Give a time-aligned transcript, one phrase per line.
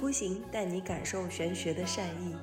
[0.00, 2.36] 孤行带你感受玄学的善意。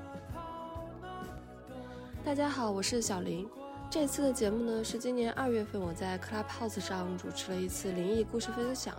[2.21, 3.47] 大家好，我是小林。
[3.89, 8.93] 这次的节目呢，是今年二月份我在 Clubhouse 上主持了一次灵异故事分享。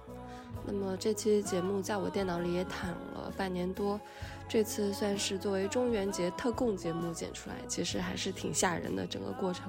[0.64, 4.00] 那么这期节目在我电脑里也躺了半年多，
[4.48, 9.68] 这次算是作为中元节特供节目剪出来，其实还是挺吓人的整个过程。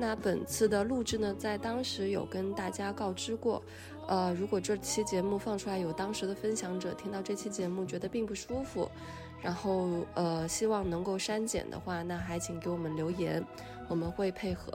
[0.00, 3.60] 那本次的录制呢，在当时有跟大家告知过，
[4.06, 8.88] 呃，如果这期节目放出来有当时的分享者听到这期节目觉得并不舒服，
[9.42, 13.44] 然后呃希望能够删减的话，那还请给我们留言，
[13.88, 14.72] 我们会配合。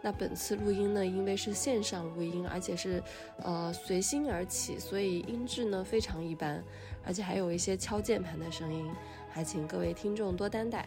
[0.00, 3.02] 那本次录音呢，因为是线上录音，而且是
[3.42, 6.62] 呃随心而起，所以音质呢非常一般，
[7.04, 8.88] 而且还有一些敲键盘的声音，
[9.30, 10.86] 还请各位听众多担待。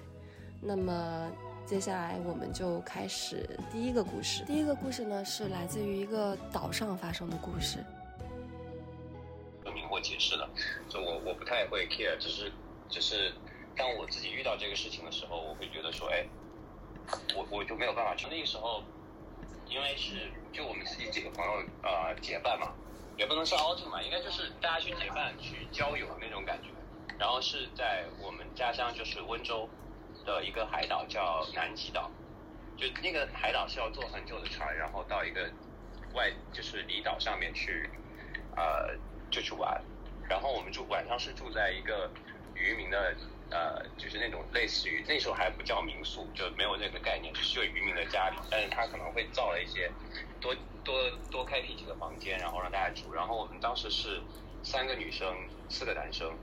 [0.61, 1.29] 那么。
[1.65, 4.43] 接下来我们就开始第一个故事。
[4.43, 7.77] 第一个故事呢，是来自于一个岛上发生的故事。
[9.73, 10.47] 明或解释的，
[10.89, 12.51] 就我我不太会 care，只是
[12.89, 13.33] 只是
[13.77, 16.25] 当我自己遇到这个事情的时候，我会觉得说，哎，
[17.33, 18.27] 我我就没有办法去。
[18.29, 18.83] 那个时候，
[19.67, 21.51] 因为是就我们自己几个朋友
[21.81, 22.73] 呃结伴嘛，
[23.17, 26.69] 也不能说 outing 嘛，应该就是大家去结伴去郊游那种感觉。
[27.17, 29.67] 然后是在我们家乡就是温州。
[30.25, 32.09] 的一个海岛叫南极岛，
[32.77, 35.49] 就那个海岛是要坐很久的船，然后到一个
[36.13, 37.89] 外就是离岛上面去，
[38.55, 38.95] 呃，
[39.29, 39.81] 就去玩。
[40.29, 42.09] 然后我们住晚上是住在一个
[42.55, 43.15] 渔民的
[43.51, 49.91] 呃，就是那种类似于那时候还不叫民宿，就没有那个概念，就是渔民的家里，但是他可能会造了一些
[50.39, 53.13] 多多多开辟几个房间，然后让大家住。
[53.13, 54.21] 然后我们当时是
[54.63, 55.35] 三个女生，
[55.69, 56.33] 四个男生。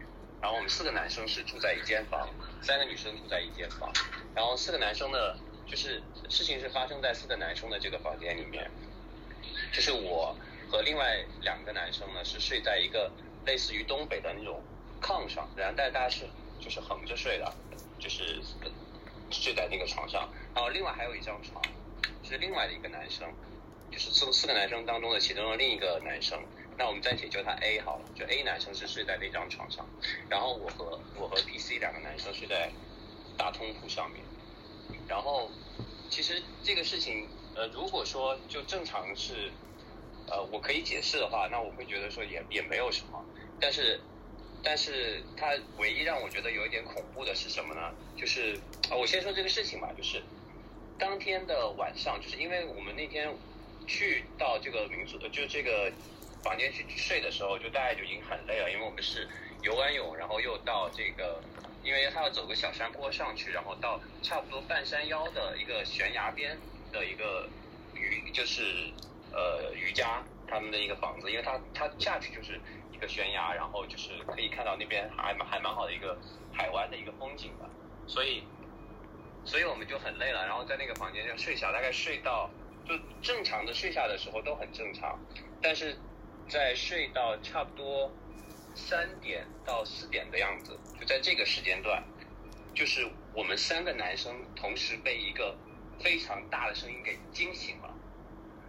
[0.41, 2.29] 然后我们四个男生是住在一间房，
[2.63, 3.93] 三个女生住在一间房。
[4.35, 8.71] 然后四个男生呢，就是事情是发生在四个男生的这个房间里面，
[9.73, 10.35] 就是我
[10.71, 13.13] 和另外两个男生呢是睡在一个
[13.45, 14.63] 类似于东北的那种
[15.03, 16.27] 炕上，然后但大家是
[16.59, 17.53] 就是横着睡的，
[17.99, 18.41] 就是
[19.31, 20.27] 睡在那个床上。
[20.55, 21.63] 然后另外还有一张床，
[22.23, 23.31] 是另外的一个男生，
[23.91, 26.43] 就是四四个男生当中的其中的另一个男生。
[26.81, 29.87] 那我们暂且叫他 A 好了，就 A 男生是睡在那张床上，
[30.31, 32.73] 然后我和我和 B、C 两个男生睡在
[33.37, 34.25] 大通铺上面。
[35.07, 35.51] 然后
[36.09, 39.53] 其实这个事情，呃，如果说就正常是，
[40.27, 43.23] 呃，我可以解释的话，那我会觉得说也也没有什么。
[43.61, 44.01] 但是，
[44.63, 47.93] 但是他唯一让我觉得有一点恐怖的是什么呢？
[48.17, 48.59] 就是
[48.89, 50.23] 啊，我先说这个事情吧，就是
[50.99, 53.37] 当天的晚上，就是因为我们那天
[53.87, 55.93] 去到这个民族，就这个。
[56.43, 59.29] 房间去睡的时候，就大概就已经很累了，因为我们是
[59.63, 61.39] 游完泳，然后又到这个，
[61.85, 66.57] 因为他要走个小山坡上去，然后到差不多半山腰的一个悬崖边
[66.91, 67.49] 的一个
[67.95, 68.91] 瑜，就是
[69.33, 72.59] 呃瑜伽他们的一个房子，因为他他下去就是
[72.93, 76.19] 一个悬崖，然后就是可以看到那边还还蛮好的一个
[76.53, 77.69] 海湾的一个风景的，
[78.07, 78.43] 所以
[79.45, 82.49] 所以我们就很累了，然后在那个房间就睡下，大概睡到
[82.87, 85.19] 就正常的睡下的时候都很正常，
[85.61, 85.99] 但是。
[86.51, 88.11] 在睡到差不多
[88.75, 92.03] 三点到四点的样子，就在这个时间段，
[92.75, 95.57] 就是我们三个男生同时被一个
[96.01, 97.95] 非常大的声音给惊醒了。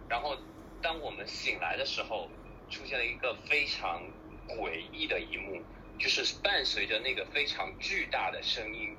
[0.08, 0.38] 然后，
[0.80, 2.30] 当我们醒来的时候，
[2.70, 4.00] 出现了一个非常
[4.46, 5.60] 诡异的一幕，
[5.98, 8.96] 就是伴随着那个非常巨大的声音。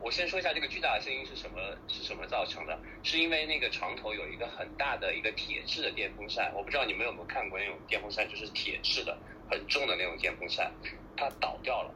[0.00, 1.58] 我先说一下这个巨大的声音是什么
[1.88, 2.78] 是什么造成的？
[3.02, 9.16] 是因为那个床头有一个很大的一个铁质的电风扇，我不知道你们有没有看过那种电风扇，就是铁质的
[9.50, 10.70] 很重的那种电风扇，
[11.16, 11.94] 它倒掉了，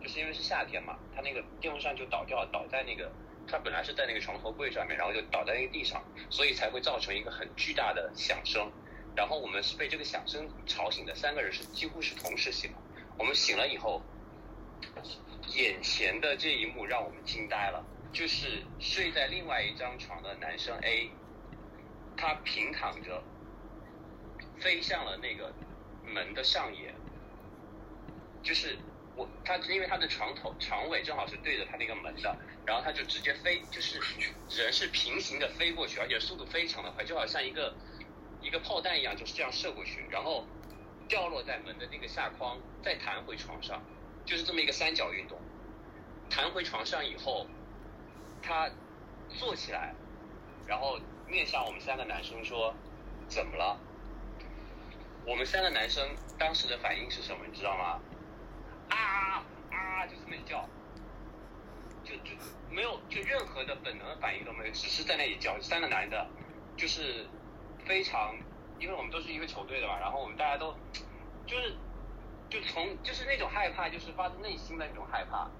[0.00, 3.10] 就是因为是夏天嘛，它那个电风扇就倒掉了，倒在那个
[3.48, 6.00] 它本来是在那个床头柜上面，然后就倒在那个地上，
[6.30, 8.70] 所以才会造成一个很巨大的响声。
[9.16, 12.78] 然后我们是被这个响声吵醒的，三个人是几乎是同时醒了。
[13.18, 14.00] 我们醒了以后。
[15.54, 21.10] 眼前的这一幕让我们惊呆了，就是睡在另外一张床的男生 A，
[22.16, 23.22] 他平躺着，
[24.60, 25.52] 飞向了那个
[26.04, 26.94] 门的上沿，
[28.42, 28.78] 就是
[29.14, 34.00] 我他因为他的床头床尾正好是对着他那个门的，然后他就直接飞，就是
[34.48, 37.74] 人是平行的飞过去，而且速度非常的快，就好像一个
[38.40, 40.46] 一个炮弹一样，就是这样射过去，然后
[41.08, 43.82] 掉落在门的那个下框，再弹回床上。
[44.24, 45.38] 就是这么一个三角运动，
[46.30, 47.46] 弹回床上以后，
[48.40, 48.70] 他
[49.28, 49.94] 坐起来，
[50.66, 52.74] 然后面向我们三个男生说
[53.28, 53.78] ：“怎么了？”
[55.26, 56.06] 我们三个男生
[56.38, 57.44] 当时的反应是什么？
[57.46, 58.00] 你知道吗？
[58.88, 60.06] 啊啊！
[60.06, 60.68] 就这么一叫，
[62.04, 62.30] 就就
[62.70, 65.60] 没有就任何的本能的反应都没有，只是在那里叫。
[65.60, 66.26] 三个男的，
[66.76, 67.26] 就是
[67.84, 68.34] 非常，
[68.78, 70.74] 因为我们都是一个球队的嘛，然后我们大家都
[71.46, 71.76] 就是。
[72.52, 75.50] 就从就是那种害怕，就是发自内心的那种害怕。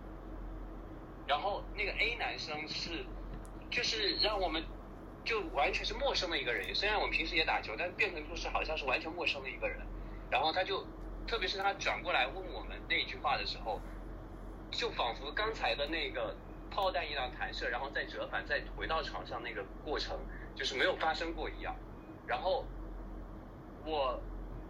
[1.26, 3.06] 然后那个 A 男生是，
[3.70, 4.62] 就是让我们
[5.24, 6.74] 就完全是陌生的一个人。
[6.74, 9.78] 虽然我们平时也打球，但变成就是好像是完全陌生的一个人。
[10.30, 10.86] 然后他就，
[11.26, 13.80] 特别是他转过来问我们那句话的时候，
[14.70, 16.36] 就仿佛刚才的那个
[16.70, 20.18] 炮弹一样弹射，然后再折返，再回到床上那个过程，
[20.54, 21.74] 就是没有发生过一样。
[22.26, 22.66] 然后
[23.82, 24.20] 我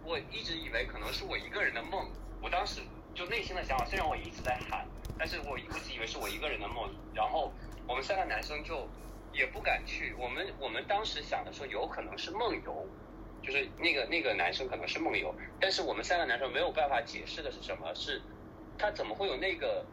[0.05, 2.09] 我一直以为可能是我一个人的梦，
[2.41, 2.81] 我当时
[3.13, 4.85] 就内心的想法，虽然我一直在喊。
[5.15, 7.53] 但是我一直以为是我一个人的梦，然后
[7.87, 8.89] 我们三个男生就
[9.31, 10.13] 也不敢去。
[10.17, 12.87] 我们我们当时想的说有可能是梦游，
[13.43, 17.93] 就是那个那个男生可能是梦游，但是我们三个男生没有办法解释的是什么？
[17.93, 18.21] 是
[18.75, 19.85] 他怎么会有那个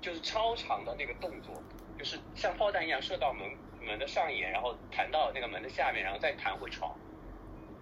[0.00, 1.60] 就是超长的那个动作，
[1.98, 3.50] 就是像炮弹一样射到门
[3.82, 6.96] 门的上沿，然后弹到那个门的下面，然后再弹回床。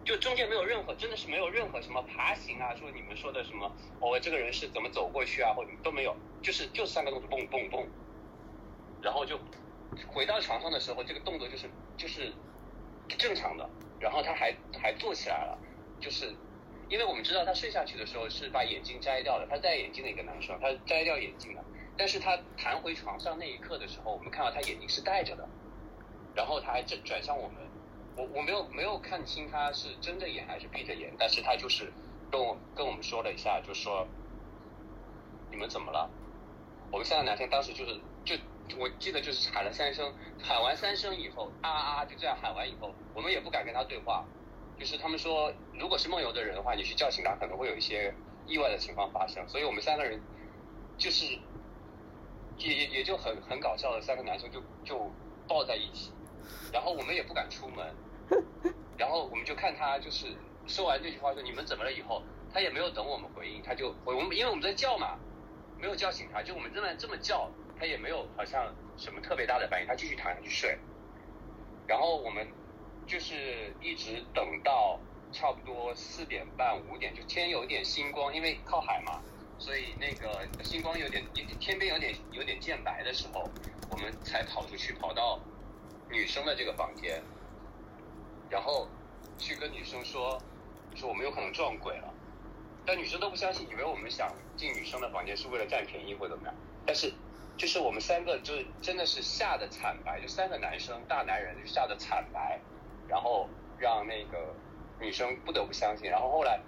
[0.08, 3.70] 就中间没有任何，真的是没有任何什么爬行啊，说你们说的什么，
[4.00, 7.86] 哦，这个人是怎么走过去啊，或者都没有，就是就三个动作，蹦蹦蹦，
[9.02, 9.38] 然后就
[10.06, 11.68] 回到床上的时候，这个动作就是
[11.98, 12.32] 就是
[13.18, 13.68] 正常的，
[14.00, 15.58] 然后他还还坐起来了，
[16.00, 16.34] 就是
[16.88, 21.62] 因为我们知道他睡下去的时候是把眼镜摘掉的，他戴眼镜的一个男生，他摘掉眼镜了，
[21.98, 25.46] 但是他弹回床上那一刻的时候，我们看到他眼睛是戴着的，
[26.34, 27.67] 然后他还转转向我们。
[28.18, 31.92] 我我没有没有看清他是睁着眼还是闭着眼，但是他就是
[32.28, 34.04] 跟我跟我们说了一下，就说
[35.52, 36.10] 你们怎么了？
[36.90, 38.34] 我们三个男生当时就是就
[38.76, 40.12] 我记得就是喊了三声，
[40.42, 44.24] 喊完三声以后啊啊就这样喊完以后，我们也不敢跟他对话，
[44.76, 48.12] 就是他们说如果是梦游的人的话，你去叫醒他可能会有一些
[48.48, 50.20] 意外的情况发生，所以我们三个人
[50.96, 51.38] 就是
[52.56, 55.08] 也也也就很很搞笑的三个男生就就
[55.46, 56.10] 抱在一起，
[56.72, 57.94] 然后我们也不敢出门。
[58.98, 60.26] 然后我们就看他，就是
[60.66, 62.22] 说完这句话说你们怎么了以后，
[62.52, 65.18] 他也没有等我们回应，他就我们因为我们在叫嘛，
[65.78, 70.78] 没有叫醒他，就我们这么这么叫，他也没有好像什么特别大的反应，他继续躺下去睡。
[71.86, 72.46] 然后我们
[73.06, 75.00] 就是一直等到
[75.32, 79.22] 差不多四点半五点，就天有点星光，因为靠海嘛，
[79.58, 81.24] 所以那个星光有点
[81.58, 83.48] 天边有点有点渐白的时候，
[83.90, 85.40] 我们才跑出去，跑到
[86.10, 87.22] 女生的这个房间。
[88.50, 88.88] 然后
[89.38, 90.40] 去跟女生说，
[90.94, 92.12] 说我们有可能撞鬼了，
[92.86, 96.54] 但女生都不相信，以为我们想进女生的房间是为了占便宜或怎么样。
[96.86, 97.12] 但是
[97.56, 102.58] 就是我们三个就是真的是吓得惨白，就三个男生大男人就吓得惨白，
[103.06, 103.48] 然后
[103.78, 104.54] 让那个
[104.98, 106.10] 女生不得不相信。
[106.10, 106.60] 然后后来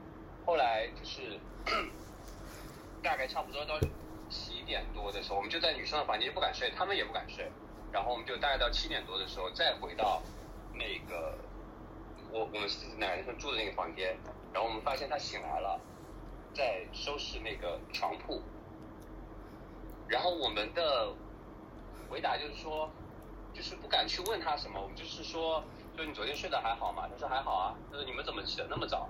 [0.45, 1.41] 后来就是
[3.03, 3.81] 大概差不多到
[4.29, 7.51] 七点多的时候，我们就在女生的房间不敢睡，他们也不敢睡。
[7.91, 10.23] 然后我们就大概到七点多的时候再回到
[10.75, 11.39] 那个。
[12.33, 14.17] 我我们是男生住的那个房间，
[14.53, 15.81] 然后我们发现他醒来了，
[16.55, 18.41] 在收拾那个床铺，
[20.09, 21.13] 然后我们的
[22.09, 22.89] 回答就是说，
[23.53, 25.63] 就是不敢去问他什么，我们就是说，
[25.97, 27.09] 就你昨天睡得还好吗？
[27.11, 29.09] 他说还好啊，他说你们怎么起得那么早？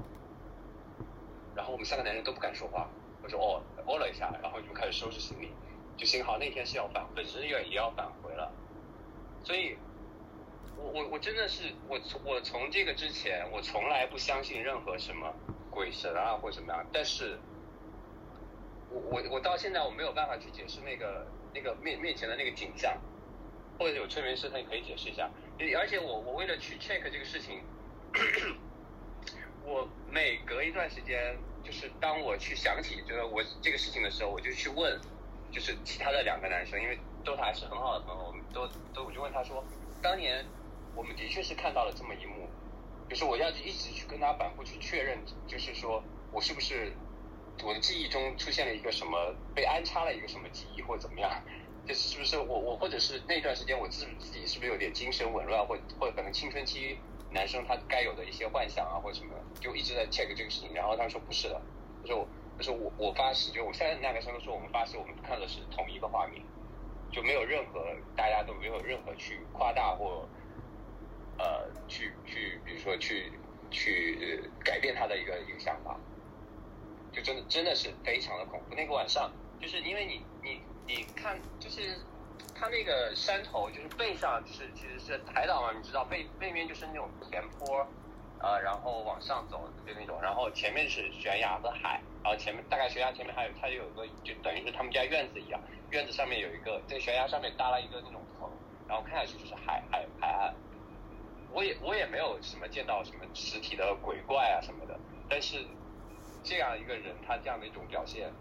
[1.54, 2.88] 然后我们三个男人都不敢说话，
[3.22, 5.52] 我说哦，哦了一下，然后就开始收拾行李，
[5.96, 8.50] 就幸好那天是要返，本身也也要返回了，
[9.44, 9.76] 所以。
[10.82, 15.32] 我我我真的是我从我从这个之前，我从来不相信任何什么
[15.70, 17.38] 鬼神啊或什么样，但是，
[18.88, 22.98] 我我我到现在我没有办法去解释那个那个面面前的那个景象，
[23.78, 25.30] 或者有催眠师他也可以解释一下，
[25.78, 27.62] 而且我我为了去 check 这个事情，
[29.62, 34.98] 我每隔一段时间，就是当我去想起这个我这个事情的时候，我就去问，
[35.52, 39.62] 就是其他的两个男生，因为都还是很好的朋友，我们都都我就问他说，
[40.00, 40.44] 当年。
[41.00, 42.46] 我们的确是看到了这么一幕，
[43.08, 46.92] 就是我要一直去跟他反复去确认，就是说我是不是
[47.64, 51.42] 我的记忆中出现了一个什么被安插了一个什么记忆或者怎么样，
[51.86, 56.98] 就是是不是我我或者是那段时间我自自己是不是有点精神紊乱，或或者可能青春期
[57.30, 61.58] 男生他该有的一些幻想啊或者什么，就一直在 check 这个事情，然后他说不是的，
[62.02, 62.28] 他说我
[62.58, 66.42] 他说我我发誓，就我现在那个时候说我们发誓我们看的是同一个画面，
[67.10, 70.28] 就没有任何大家都没有任何去夸大或。
[71.40, 73.32] 呃，去去，比如说去
[73.70, 75.98] 去改变他的一个一个想法，
[77.10, 78.74] 就真的真的是非常的恐怖。
[78.74, 81.98] 那个晚上，就是因为你你你看，就是
[82.54, 87.88] 他那个山头，就是背上就是其实是海岛嘛，你知道背背面就是那种田坡，
[88.38, 98.50] 呃，然后往上走就那种，然后前面是悬崖和海，然后前面大概悬崖前面还有它有个就等于是他们家院子一样，院子上面有一个在悬崖上面搭了一个那种棚，
[98.86, 100.54] 然后看下去就是海海海岸。
[101.52, 105.64] 我也我也没有什么见到什么实体的鬼怪啊什么的，但是
[106.42, 108.32] 这样一个人，他这样的一种表现，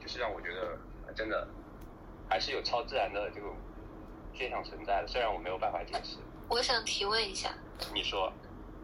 [0.00, 0.78] 就是让我觉得
[1.14, 1.48] 真的
[2.28, 3.56] 还是有超自然的这种
[4.32, 6.18] 现象存在的，虽然我没有办法解释。
[6.48, 7.50] 我想提问一下，
[7.94, 8.30] 你说，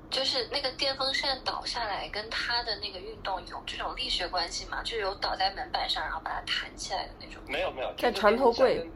[0.09, 4.83] 就是那个电风扇倒下来，跟他的那个运动有这种力学关系吗？
[4.83, 7.43] 就有倒在门板上，然后把它弹起来的那种？
[7.47, 8.91] 没有没有，在床头柜，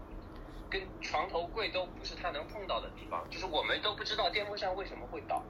[0.71, 5.42] 跟床头柜都不是他能碰到的地方，就是我们都不知道电风扇为什么会倒。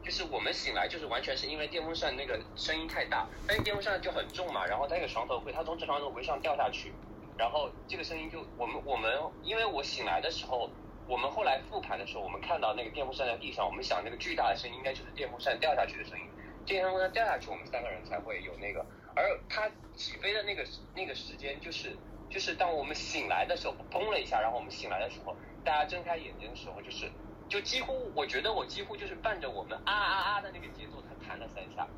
[0.00, 6.94] 就是我们醒来，就是完全是因为电风扇那个声音太大，但是电风扇就很重嘛，然后那个床头柜，它从这床头柜上掉下去，
[7.36, 10.70] 然后这个声音就我们我们，因为我醒来的时候，
[11.06, 16.24] 我们后来复盘的时候，我们看到那个电风扇在地上，我们想那个巨大的声音应该就是电风扇掉下去的声音，
[16.64, 20.64] 电风扇掉下去，我们三个人才会有那个，而它起飞的那个
[20.94, 21.94] 那个时间就是
[22.30, 27.10] 就是当我们醒来的时候，砰了一下，然后我们醒来的时候，大家睁开眼睛的时候就是。
[27.48, 31.88] 就几乎，我觉得我几乎就是伴着我们啊啊啊的那个节奏，他弹了三下，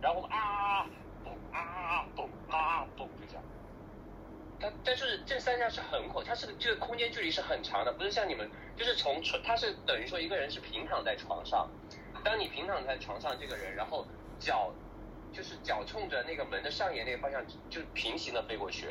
[0.00, 0.86] 然后啊
[1.24, 3.42] 嘣啊嘣啊嘣就这样。
[4.60, 11.68] 但但是这三下是很恐，它是这个空间距离是很长的，不是像你们就是从床，它是等于说一个人是平躺在床上，
[12.22, 14.06] 当你平躺在床上，这个人然后
[14.38, 14.72] 脚
[15.32, 18.86] 就是脚冲着那个门的上沿那个方向就平行的飞过去，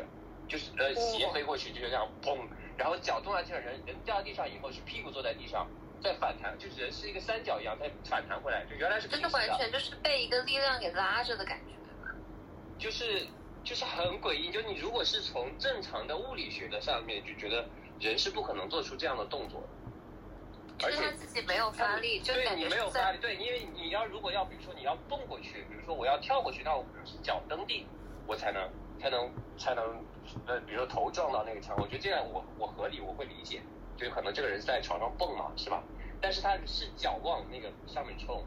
[0.52, 2.38] 就是呃斜飞过去就是这样砰。
[2.78, 5.66] 然后脚动下去，人人掉到地上以后是屁股坐在地上，
[6.04, 11.72] 再反弹，就人是一个三角一样再反弹回来，就原来是就是完全就是被一个力量给拉着的感觉，
[12.78, 13.28] 就是
[13.64, 17.66] 就是很诡异，就你如果是从正常的物理学的上面就觉得
[18.00, 19.62] 人是不可能做出这样的动作，
[20.84, 27.86] 而且他自己没有发力，就对你没有发力，对，因为你要如果要比如说你要蹦过去，比如说我要跳过去，那我可能是脚蹬地，
[28.26, 28.68] 我才能
[29.00, 30.04] 才能才能。
[30.46, 33.62] 呃，比如说头撞到那个墙，我觉得这样我我合理，我会理解，
[33.98, 35.84] 就可能这个人是在床上蹦嘛，是吧？
[36.22, 38.44] 但是他是脚往那个上面冲，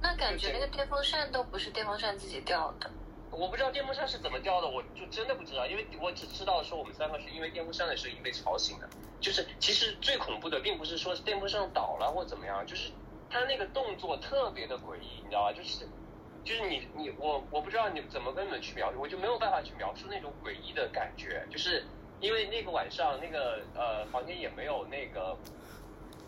[0.00, 2.90] 那感觉那个电风扇都不是电风扇自己掉的。
[3.30, 8.88] 我不知道电风扇是怎么掉的，我就真的不知道，因为我只知道说我们三个是因为电风扇的声音被吵醒的。
[9.20, 12.90] 就是其实最恐怖的并不是说电风扇倒了或怎么样，就是
[13.28, 15.52] 他那个动作特别的诡异，你知道吧？
[15.52, 15.86] 就是。
[16.48, 21.84] 就是你你我我不知道你怎么跟你们去描述，我就没有办法去描述那种诡异的感觉，就是
[22.20, 25.36] 因为那个晚上那个呃房间也没有那个，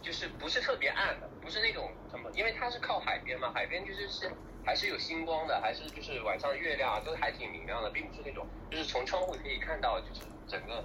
[0.02, 4.30] 就是不是特别暗的，不是那种什么，因为它是靠海边嘛，海边就是是
[4.62, 10.84] 还是有星光的，还是就是晚上月亮啊都还挺明亮的，并不是那种就是从窗户可以看到就是整个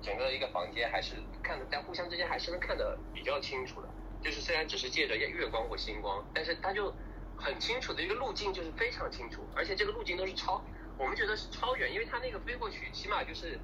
[0.00, 3.88] 整个一个房间还是看的在互相之间还是能看得比较清楚的，
[4.22, 6.94] 就是虽然只是借着月光或星光，但是它就。
[7.40, 10.62] 很清楚的一个路径，就是非常清楚，而且这个路径都是超，
[10.98, 13.58] 我们觉得是超远，因为它那个飞过去起码就是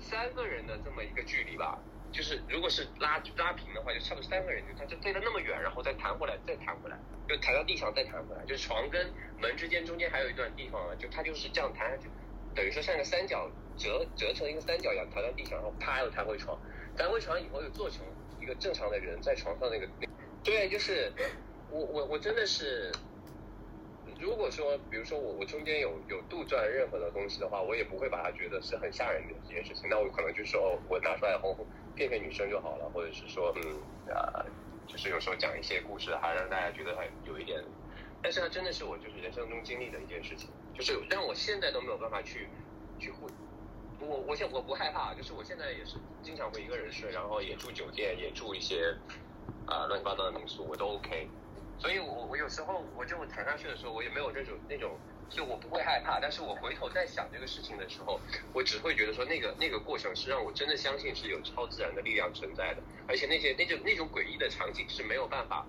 [0.00, 1.78] 三个人的这么一个距离吧，
[2.12, 12.10] 就是如果是拉拉平的话，就差不多三个人，就它就飞了那么远，然后再弹回来，再弹回来，就弹到地上再弹回来，就是床跟门之间中间还有一段地方啊，就它就是这样弹下去，
[12.54, 16.58] 等于说像个三角折折成一个三角一样弹到地上，然后啪又弹回床，
[16.96, 18.04] 弹回床以后又做成
[18.40, 19.88] 一个正常的人在床上那个，
[20.42, 21.12] 对，就是。
[21.74, 22.92] 我我我真的是，
[24.20, 29.88] 如果说，比如说我我中间有有杜撰任何的东西的话，我也不会把它觉得是很吓人的一件事情。
[29.90, 31.66] 那我可能就说，我拿出来哄哄
[31.96, 34.46] 骗骗女生就好了，或者是说，嗯啊，
[34.86, 37.60] 就是有时候讲一些故事，还让大家觉得很有一点。
[38.22, 42.48] 但是它真的是我就是人生中经历的一件事情，就是让我现在都没有办法去
[43.00, 43.28] 去会。
[43.98, 48.96] 我我现我不害怕，就是我现在也是经常会一个人睡，然后也住酒店，也住一些
[49.66, 51.28] 啊乱七八糟的民宿，我都 OK。
[51.84, 54.98] 所以，我我有时候我就谈上去的时候，我也没有那种那种，
[55.28, 56.18] 就我不会害怕。
[56.18, 58.18] 但是我回头再想这个事情的时候，
[58.54, 65.66] 我只会觉得说，那个那个过程是让我真的相信是有超自然的力量存在的，而且那些那种那种诡异的场景是没有办法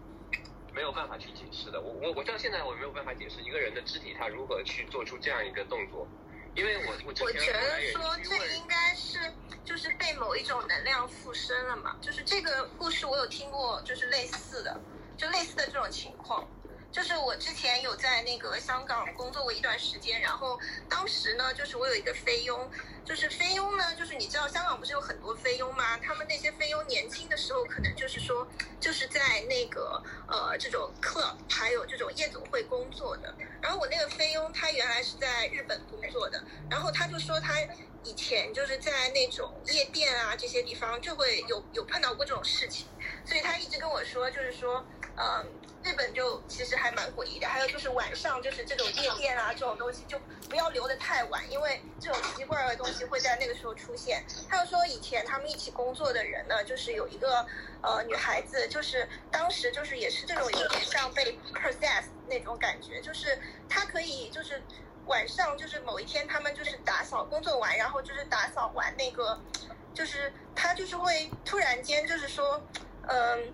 [0.73, 1.81] 没有办法去解释的。
[1.81, 6.07] 我我我到现在我没有办法解释一个人的肢体他如何去做出这样一个动作，
[6.55, 9.19] 因为我我我觉得说这应该是
[9.65, 14.79] 就是被某一种能量附身了嘛，就是这个故事我有听过，就是类似的。
[15.17, 16.47] 就类似的这种情况，
[16.91, 22.69] 就是我之前有在那个香港工作过一段时间，然后当时呢，就是我有一个菲佣，
[23.03, 25.97] 就是菲佣呢，就是你知道香港不是有很多菲佣吗？
[25.99, 28.47] 他们那些菲佣年轻的时候，可能就是说
[28.79, 29.19] 就是在
[29.49, 33.33] 那个呃这种 club 还有这种夜总会工作的。
[33.61, 37.53] 然后我那个菲佣他原来是在日本工作的，然后他就说他
[38.03, 42.87] 以前就是在那种夜店啊这些地方就会有有碰到过这种事情。
[43.25, 44.85] 所以他一直跟我说，就是说，
[45.17, 45.45] 嗯，
[45.83, 47.47] 日本就其实还蛮诡异的。
[47.47, 50.19] 还有就是晚上就是这种夜店啊这种东西，就
[50.49, 54.25] 不要留得太晚，因为这种奇怪的东西会在那个时候出现。
[54.49, 57.45] 他又说以前他们一起工作的人呢，就是有一个
[57.81, 64.61] 呃女孩子，就是当时就是也是这种有点像被 possess 那种感觉，就是她可以就是
[65.05, 69.39] 晚上就是某一天他们就是打扫工作完，然后就是打扫完那个。
[69.93, 72.61] 就是他就是会突然间就是说，
[73.07, 73.53] 嗯，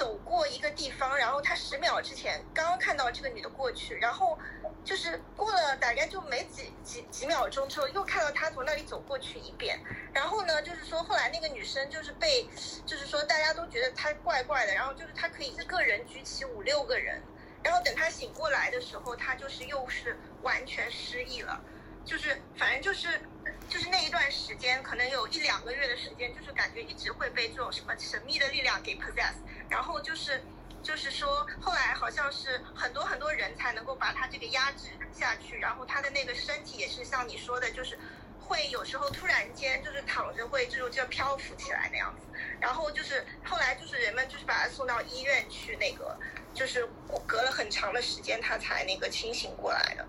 [0.00, 4.38] 走过一个地方，然后他十秒之前刚刚看到这个女的过去，然后
[4.82, 9.78] 就是过了大概就没几几几秒钟之后，又看到他从那里走过去一遍，
[10.14, 12.48] 然后呢，就是说后来那个女生就是被，
[12.86, 17.22] 就是说大家都觉得她怪怪的，然后就是她可以一个人举起五六个人，
[17.62, 21.60] 然后等她醒过来的时候，她就是又是完全失忆了，
[22.04, 23.20] 就是反正就是。
[23.68, 29.34] 就是那一段时间，可能有一两个月的时间，就是感觉一直会被这种什么神秘的力量给 possess，
[29.68, 30.42] 然后就是，
[30.82, 37.96] 就是说后来好像是很多很多人才能够把他这个压制下去，然后他的那个身体也是像你说的，就是
[38.40, 42.26] 会有时候突然间就是躺着会这种就漂浮起来那样子，
[42.58, 46.18] 然后就是后来就是人们就是把他送到医院去那个，
[46.52, 46.88] 就是
[47.24, 50.04] 隔了很长的时间他才那个清醒过来的。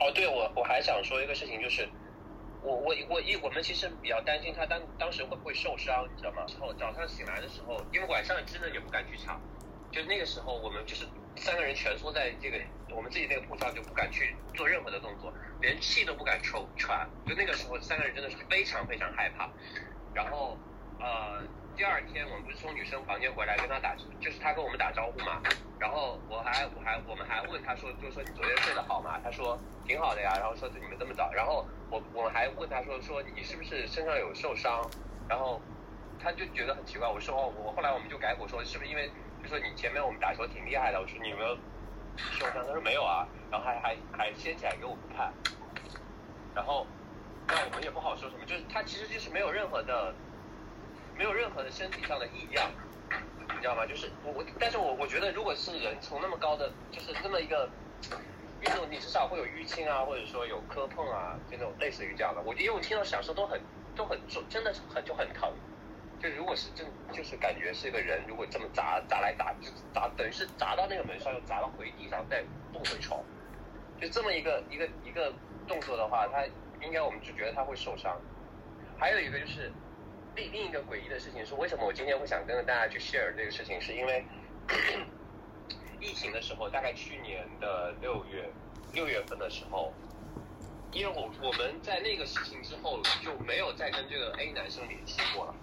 [0.00, 1.88] 哦，对，我我还想说一个事情就是。
[2.60, 6.44] 我我我一我们其实比较担心他当当时会不会受伤，你知道吗？
[6.44, 9.40] 之后早上醒来的时候，因为晚上真的也不敢去抢，
[9.92, 11.06] 就那个时候我们就是
[11.36, 12.58] 三个人蜷缩在这个
[12.90, 17.08] 我们自己那个铺上，就不敢去做任何的动作，连气都不敢抽喘。
[17.24, 19.48] 就那个时候三个人真的是非常非常害怕。
[20.12, 20.58] 然后
[20.98, 21.40] 呃
[21.78, 25.40] 第二天我们不是从女生房间回来跟他打，就是他跟我们打招呼嘛。
[25.78, 29.20] 然后我还我还我们还问他说，就说你昨天睡得好吗？
[29.22, 29.56] 他说
[29.86, 30.34] 挺好的呀。
[30.40, 31.64] 然后说你们这么早，然后。
[31.90, 34.84] 我我还问他说说你是不是身上有受伤，
[35.26, 35.58] 然后
[36.22, 37.08] 他就觉得很奇怪。
[37.08, 39.10] 我说哦，我后来我们就改口说是不是因为
[39.42, 41.00] 就说你前面我们打球挺厉害的。
[41.00, 41.56] 我说你有没有
[42.16, 42.66] 受伤？
[42.66, 45.32] 他说没有啊，然后还还还掀起来给我们看。
[46.54, 46.86] 然后
[47.46, 50.14] 那我们也不好说什么，就是他其实就是没有任何的
[51.18, 52.70] 没有任何的身体上的异样，
[53.10, 53.84] 你知道吗？
[53.84, 57.68] 就是我我但是我我觉得如果是人从那么高的就是这么一个。
[58.60, 62.42] 运动你至少会有淤青啊，或者说有磕碰啊，这种类似于这样的。
[62.42, 63.60] 我因为我听到响声都很
[63.94, 65.48] 都很重，真的很就很疼。
[66.20, 73.22] 就如果是真就是感觉是一个人，如果这么砸砸来砸，就砸等于是砸到那个门上，又砸到回地上，再蹦回床，
[74.00, 75.32] 就这么一个一个一个
[75.68, 76.44] 动作的话，他
[76.84, 78.20] 应该我们就觉得他会受伤。
[78.98, 79.70] 还有一个就是
[80.38, 84.24] 另另一个诡异的事情是，为什么我今天会想跟大家去 share 这个事情，是因为。
[86.00, 88.48] 疫情的时候，大概去年的六月
[88.92, 89.92] 六月份的时候，
[90.92, 95.54] 因为我我们在那个事情之后就没有再跟这个 A 男生联系过了，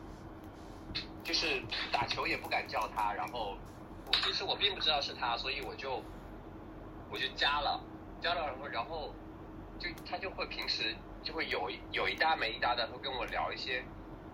[1.24, 3.56] 就是打球也不敢叫他，然后
[4.08, 6.04] 我其实我并不知道是他，所以我就
[7.10, 7.82] 我就加了，
[8.20, 9.16] 加了然后然后
[9.80, 13.82] 就他就会平时就会有有一搭没一搭的会跟我聊一些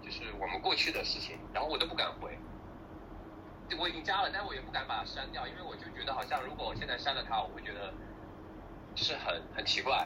[0.02, 2.38] 就是我们过去的事情，然后我都不敢回。
[3.80, 7.94] 我已经加了，但我也不敢把它删掉，因为我就觉得好像如果我现在删了他，我会觉得
[8.94, 10.06] 就是很很奇怪。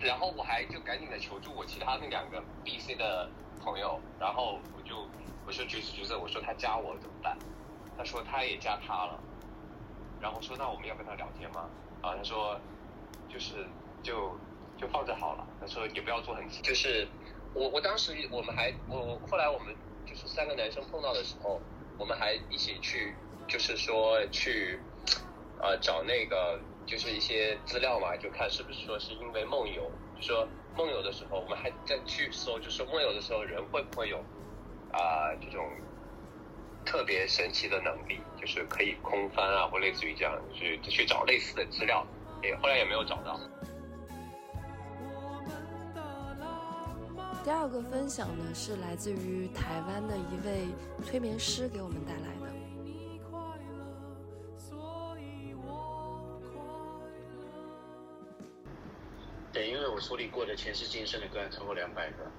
[0.00, 5.08] 然后我还就赶紧的求助我其他那两个 B、C 的朋友，然后我就
[5.46, 7.36] 我说橘子橘子，我说他加我怎么办？
[7.96, 9.20] 他说他也加他了，
[10.20, 11.68] 然后说那我们要跟他聊天吗？
[12.00, 12.60] 啊，他说
[13.28, 13.66] 就是
[14.02, 14.36] 就
[14.76, 17.08] 就放着好了，他说也不要做很就是
[17.58, 19.74] 我我当时我们还我后来我们
[20.06, 21.60] 就是三个男生碰到的时候。
[22.00, 23.12] 我们还一起去，
[23.48, 24.78] 就是说去，
[25.60, 34.18] 呃，找那个就是一些资料嘛，就看是不是说是因为梦游，就说梦游的时候，我们还在去搜，就说梦游的时候人会不会有
[34.92, 35.68] 啊这种
[36.86, 42.06] 特别神奇的能力，就是可以空翻啊，或类似于这样，去去找类似的资料，
[42.44, 43.40] 也后来也没有找到。
[47.48, 50.68] 第二个分享呢，是来自于台湾的一位
[51.02, 52.52] 催眠师给我们带来的。
[59.50, 62.30] 对，因为我处理过的前世今生的个案超过两百个，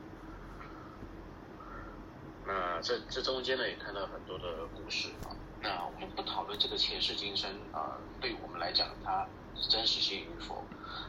[2.45, 5.33] 那这这中间呢也看到很多的故事啊。
[5.59, 9.27] 那我们不讨论这个前世今生啊，对我们来讲它
[9.71, 10.63] 真实性与否，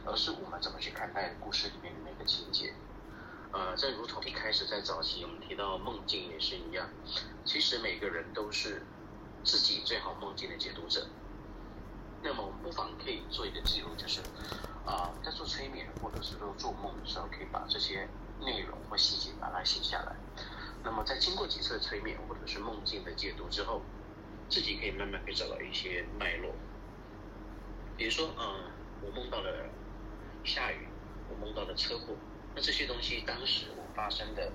[0.07, 2.73] 而是我们怎么去看待故事里面的每个情节。
[3.53, 6.89] 呃，正如同一开始在早期我们提到梦境也是一样，
[7.43, 8.81] 其实每个人都是
[9.43, 11.05] 自己最好梦境的解读者。
[12.23, 14.21] 那么我们不妨可以做一个记录，就是
[14.85, 18.07] 啊，在做催眠或者是说做梦的时候，可以把这些
[18.39, 20.15] 内容或细节把它写下来。
[20.83, 23.81] 那么在经过几次催眠或者是梦境的解读之后，
[24.49, 26.53] 自己可以慢慢可以找到一些脉络。
[27.97, 29.69] 比如说，嗯，我梦到了
[30.45, 30.87] 下雨，
[31.29, 32.15] 我梦到了车祸，
[32.55, 34.51] 那这些东西当时我发生的，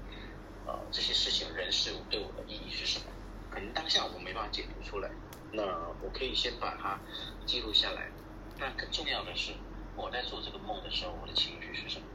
[0.66, 3.06] 呃，这些事情、人事物对我的意义是什么？
[3.50, 5.10] 可能当下我没办法解读出来，
[5.52, 5.62] 那
[6.02, 6.98] 我可以先把它
[7.46, 8.10] 记录下来。
[8.58, 9.52] 那更重要的是，
[9.96, 12.06] 我在做这个梦的时候，我的情绪是什么？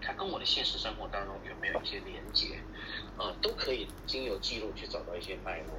[0.00, 2.60] 它跟我的现实生活当中有没有一些连接？
[3.16, 5.74] 啊，都可以经由记录去找到一些脉络。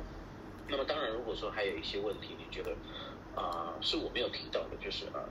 [0.67, 2.75] 那么当然，如果说还有一些问题，你觉得
[3.35, 5.23] 啊是我没有提到的，就是啊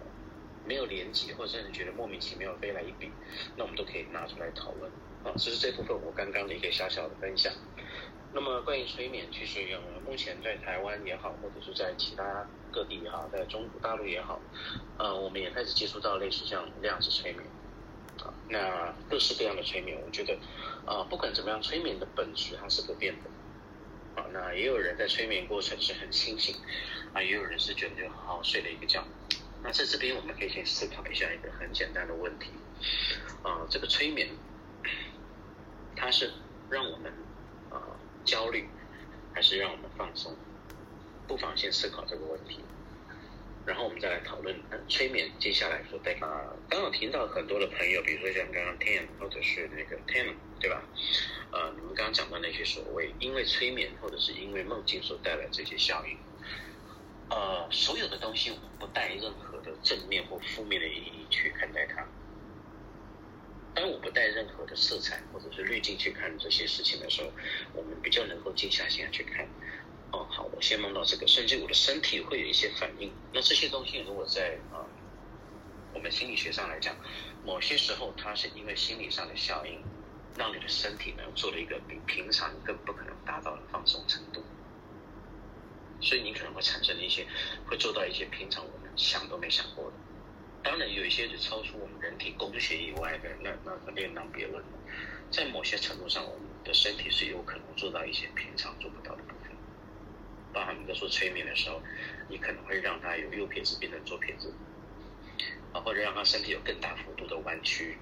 [0.69, 3.11] 没有连接，或者甚至觉得莫名其妙飞来一笔，
[3.57, 4.93] 那我们都可以拿出来讨论。
[5.25, 7.51] 啊，这是这部分我刚刚的一个小小的分享。
[8.35, 14.39] 那么关于催眠，其实有目前在台湾也好，或者是在其他各地也好，在中国大陆也好，
[14.99, 17.43] 呃，我们也开始接触到类似像量子催眠。
[18.21, 20.37] 啊，那各式各样的催眠，我觉得，
[20.85, 24.21] 啊，不管怎么样，催眠的本质它是不变的。
[24.21, 26.55] 啊，那也有人在催眠过程是很清醒，
[27.15, 29.03] 啊，也有人是觉得就好好睡了一个觉。
[29.73, 32.51] 在这边我们可以先思考一下一个很简单的问题，
[33.43, 34.29] 啊，这个催眠，
[35.97, 36.33] 它是
[36.71, 37.13] 让我们
[37.71, 37.83] 啊
[38.25, 38.69] 焦虑，
[39.35, 40.37] 还是让我们放松？
[41.27, 42.61] 不妨先思考这个问题。
[43.67, 45.31] 然后我们再来讨论催眠。
[45.39, 50.83] 接下来说，对啊，刚好听到很多的朋友，比如说像刚刚 Tim 或者是那个 Tim，对吧？
[51.53, 56.17] 呃，你们刚刚讲到那些所谓因为催眠或者是因为梦境所带来这些效应，
[57.29, 62.07] 呃，所有的东西我们不带任何正面或负面的意义去看待它。
[63.75, 67.31] 当我不带任何的色彩或者是滤镜去看这些事情的时候，
[67.75, 69.47] 我们比较能够静下心来去看。
[70.11, 73.13] 哦，好，我先梦到这个，甚至我的身体会有一些反应。
[73.33, 74.83] 那这些东西如果在啊，
[75.93, 76.97] 我们心理学上来讲，
[77.45, 79.81] 某些时候它是因为心理上的效应，
[80.37, 84.43] 让你的身体呢做了一个比平常更不可能达到的放松程度，
[86.01, 87.27] 所以你可能会产生一些，
[87.67, 89.97] 会做到一些平常我们想都没想过的。
[90.63, 94.63] 当然，有一些是超出我们人体工学以外的，那那另当别论。
[95.31, 99.57] 在某些程度上，我们的身体是有可能做到一些平常做不到的部分。
[100.53, 101.81] 包含你在做催眠的时候，
[102.29, 104.53] 你可能会让他由右撇子变成左撇子，
[105.73, 107.99] 啊，或者让他身体有更大幅度的弯曲，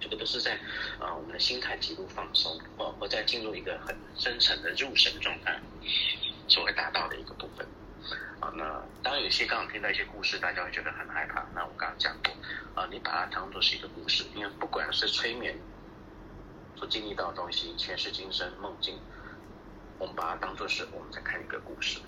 [0.00, 0.56] 这个都是在
[0.98, 5.58] 啊我们的心态极度放松，哦，或在进入一个很深层的入神状态
[6.48, 7.66] 所会达到的一个部分。
[8.54, 11.44] 那当然有些刚刚听到一些故事，大家会觉得很害怕。
[11.54, 12.34] 那我刚刚讲过，
[12.74, 15.56] 啊，你把它当做是一个故事，因为不管是催眠
[16.76, 18.98] 所经历到的东西，前世今生梦境。
[19.96, 22.00] 我们把它当做是我们在看一个故事，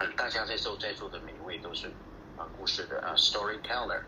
[0.00, 1.86] 嗯，大家在座在座的每一位都是
[2.36, 4.02] 啊故事的啊 storyteller，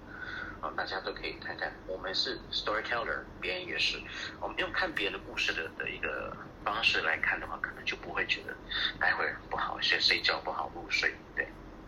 [0.61, 3.97] 啊大家都可以看看，我们是 storyteller，别人也是，
[4.41, 8.53] 我们用看别人的故事的的一个方式来看的话，可能就不会觉得
[8.99, 11.47] 待会不好睡睡觉不好入睡，对，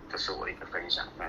[0.09, 1.05] 这是我一个分享。
[1.19, 1.29] 那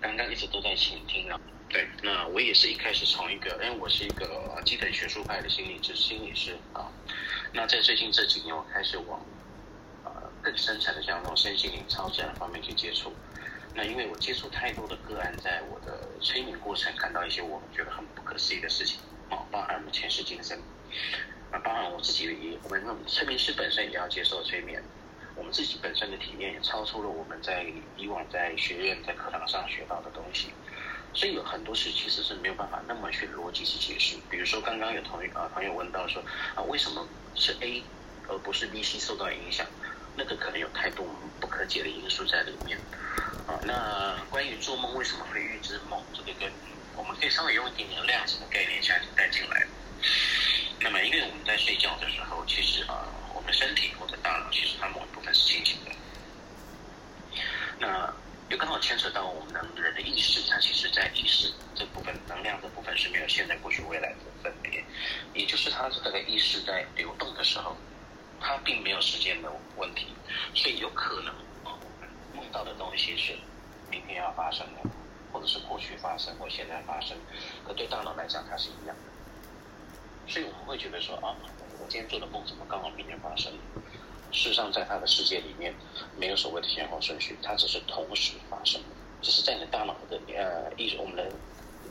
[0.00, 6.90] 刚刚一直都在倾听啊，对，那我也是一开始从一个，因为我是一个基本学术派的心理师，心理师啊。
[7.52, 9.24] 那在最近这几年，我开始往
[10.02, 10.10] 呃
[10.42, 13.14] 更深层的像那种身心灵、超自然方面去接触。
[13.72, 18.98] 那因为我接触太多的个案，在我的催眠过程看到一些我觉得很不可思议的事情，
[19.30, 20.60] 哦，包含我们前世今生，
[21.52, 24.82] 啊，包含我自己也，我们催眠师本身也要接受催眠，
[25.34, 30.52] 我们自己本身的体验也超出了我们在以往在学院在课堂上学到的东西。
[31.12, 34.16] 所以有很多事其实是没有办法那么去逻辑去解释。
[34.30, 36.22] 比如说刚刚有同学啊朋友问到说
[36.54, 37.82] 啊为什么是 A
[38.28, 39.66] 而不是 B、C 受到影响？
[40.16, 41.04] 那个可能有太多
[41.40, 42.78] 不可解的因素在里面。
[43.48, 46.48] 啊，那关于做梦为什么会预知梦这个跟
[46.96, 49.66] 我们可以稍微用一点点量子的概念下去带进来。
[50.80, 55.90] 那么因为我们在睡觉的时候，其实啊我们身体或者大脑其实它某一部分是清醒的。
[57.78, 58.12] 那
[58.48, 64.84] 就刚好牵扯到我们的人的意识，它其实在意识这部分、能量这部分是没有现在、过去、未来的分别，
[65.34, 67.76] 也就是它这个意识在流动的时候，
[68.40, 70.08] 它并没有时间的问题，
[70.54, 71.28] 所以有可能
[71.64, 73.38] 啊，我们梦到的东西是
[73.88, 74.80] 明天要发生的，
[75.32, 77.16] 或者是过去发生或现在发生，
[77.64, 79.02] 可对大脑来讲它是一样的，
[80.30, 81.34] 所以我们会觉得说啊，
[81.82, 83.52] 我今天做的梦怎么刚好明天发生？
[84.30, 85.74] 事实上，在他的世界里面，
[86.16, 88.80] 没有所谓的先后顺序，它只是同时发生，
[89.20, 91.32] 只是在你的大脑的呃意识，我们的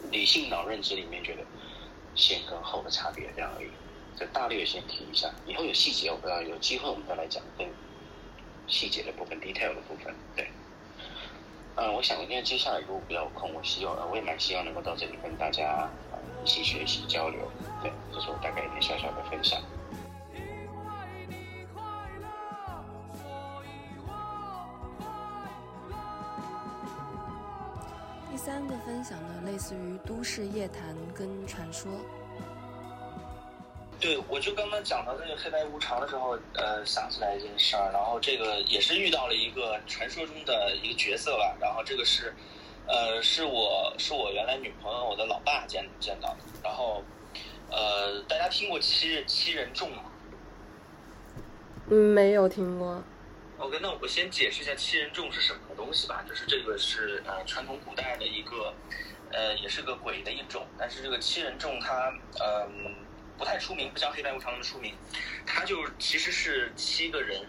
[0.10, 1.44] 理性脑认知里面觉得
[2.16, 3.68] 先跟后的差别这样而已。
[4.16, 7.68] 这大略先提一下，以后有细节，我不知道有机会我们再来讲更
[8.68, 10.16] 细节的部分、detail 的部分。
[10.34, 10.50] 对，
[11.76, 15.90] 呃，我想今天接下来如果比较有空，我希望我也蛮希望能够到这里跟大家
[16.44, 17.40] 一起学习交流，
[17.82, 19.62] 对，这是我大概一点小小的分享。
[28.32, 31.92] 第三个分享呢，类似于都市夜谈跟传说。
[34.00, 42.34] 对，我就刚刚讲到那个黑白无常的时候，呃，想起来一件事儿，然后这个也是遇到了一个传说中的一个角色吧，然后这个是。
[42.90, 47.04] 呃，是我是我原来女朋友我的老爸见见到的，然后，
[47.70, 50.06] 呃，大家听过七七人众吗？
[51.90, 53.04] 嗯，没有听过。
[53.60, 58.74] OK，那我先解释一下七人众是什么东西吧，就是这个是呃传统古代的一个，
[59.32, 62.96] 呃，也是个鬼的一种，但是这个七人众它嗯。
[63.40, 64.94] 不太出名，不像黑白无常那么出名。
[65.46, 67.42] 他就其实是七个人，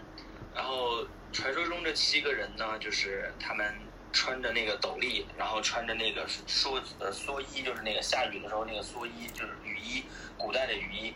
[0.55, 3.75] 然后传说中这七个人呢，就是他们
[4.11, 10.03] 穿着那个斗笠，然后穿着那个蓑呃蓑衣，就是那个下雨的时候那个蓑衣，就是雨衣，
[10.37, 11.13] 古代的雨衣。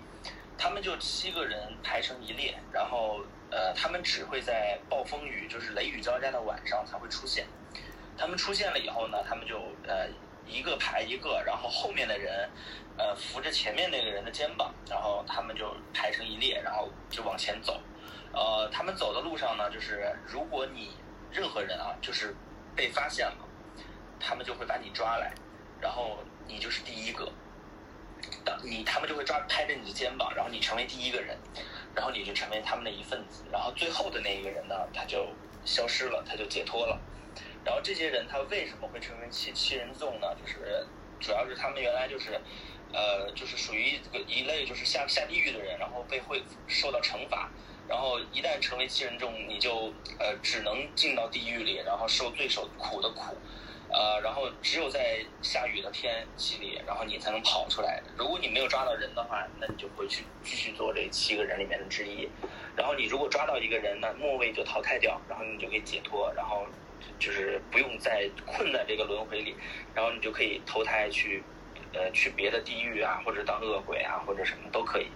[0.58, 7.46] 他们就七个人排成一列，然后呃，他们只会在暴风雨，就是雷雨交加的晚上才会出现。
[8.18, 10.08] 他们出现了以后呢，他们就呃
[10.48, 12.50] 一个排一个，然后后面的人。
[12.98, 17.78] 呃，扶着前面那个人的肩膀，然后他们就排成一列，然后就往前走。
[18.32, 20.92] 呃，他们走的路上呢，就是如果你
[21.30, 22.34] 任何人啊，就是
[22.76, 23.38] 被发现了，
[24.20, 25.34] 他们就会把你抓来，
[25.80, 27.32] 然后你就是第一个。
[28.64, 31.38] 你他们就会抓拍着你的肩膀，然后你成为第一个人，
[31.94, 33.44] 然后你就成为他们的一份子。
[33.52, 35.28] 然后最后的那一个人呢，他就
[35.64, 37.00] 消失了，他就解脱了。
[37.64, 40.28] 然后这些人他为什么会成为七七人众呢？
[40.36, 40.86] 就是
[41.20, 42.40] 主要是他们原来就是。
[42.94, 47.50] 呃，就是属于这个一类，就是下下地狱的人，然后被会受到惩罚，
[47.88, 53.36] 然后一旦成为七人众，你就呃只能进到地狱里，然后受最受苦的苦，
[53.92, 58.02] 呃，然后只有在下雨的天气里，然后你才能跑出来。
[58.18, 62.28] 如果你没有抓到人的话，那你就回去继续做这七个人里面的之一。
[62.76, 66.66] 然后你如果抓到一个人那，末位就淘汰掉，然后你就可以解脱，然后
[67.20, 69.56] 就是不用再困在这个轮回里，
[69.94, 71.44] 然后你就可以投胎去。
[71.98, 75.08] 呃，去别的地狱啊，或者当恶鬼啊，或者什么都可以。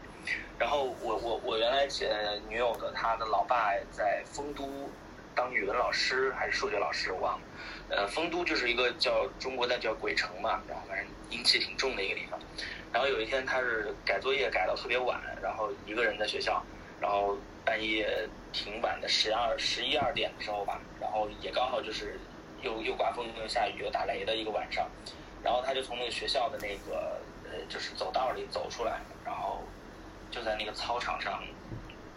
[0.57, 4.89] 然后我我我原来呃女友的她的老爸在丰都
[5.35, 7.45] 当语文老师还是数学老师，我忘了。
[7.89, 12.39] 呃，丰都就是一个叫中国的叫鬼城嘛，然后反正阴气挺重的一个地方。
[12.91, 16.61] 然后有一天他是改作业改到特别晚，然后一个人在学校，
[16.99, 22.19] 然后半夜挺晚的十二十一二点的时候吧，然后也刚好就是
[22.61, 24.89] 又又刮风又下雨又打雷的一个晚上。
[25.41, 29.63] 然后他就从那个学校的那个呃，就是走道里走出来，然后
[30.31, 31.43] 就在那个操场上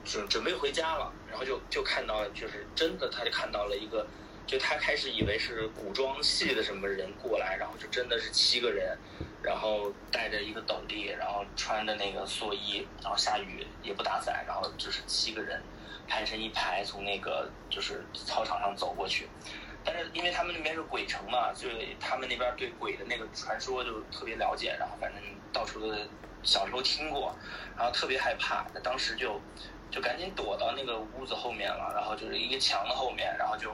[0.05, 4.07] 准准备回家了，然后就就看到，就是真的，他就看到了一个，
[4.47, 8.99] 就他开始以为是古装戏的什么人过来，然后就真的是七个人，
[9.43, 15.63] 然后戴着一个斗笠，然后穿着那个蓑衣，然后下雨也不打伞，然后就是七个人
[16.09, 19.29] 排成一排从那个就是操场上走过去。
[19.85, 25.21] 但是因为他们那边是鬼城嘛，所以他们那边对鬼的那个传说就特别了解，然后反正
[25.53, 25.93] 到处都
[26.43, 27.35] 小时候听过，
[27.77, 29.41] 然后特别害怕，那当时就
[29.91, 33.73] 就赶紧躲到那个屋子后面了，然后就是一个墙的后面，然后就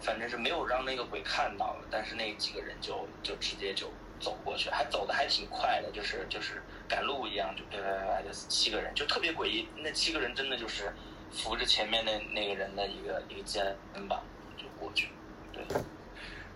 [0.00, 10.92] 反正是没有让那个鬼看到，但是那几个人就就直接就走过去，还走的还挺快的，就是就是赶路一样，就啪啪啪就七个人，就特别诡异，那七个人真的就是
[11.32, 13.76] 扶着前面那那个人的一个一个肩
[14.08, 14.22] 膀
[14.56, 15.08] 就过去。
[15.52, 15.64] 对，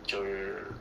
[0.06, 0.72] 就是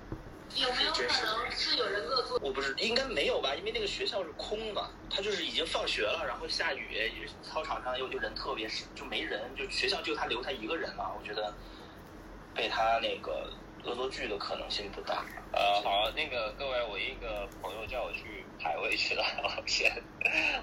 [0.55, 2.39] 有没有可能是有人恶作？
[2.41, 3.55] 我不是，应该没有吧？
[3.55, 11.15] 因为那个学校是空的，他就是已经放学了，然后下雨，操场上又就人特别少，就没人，就学校就他留他一个人了。
[11.19, 11.53] 我觉得
[12.53, 13.51] 被他那个
[13.83, 15.25] 恶作剧的可能性不大。
[15.51, 19.23] 呃， 好，那个各位，我一个朋友叫我去排位去了，
[19.57, 19.91] 我先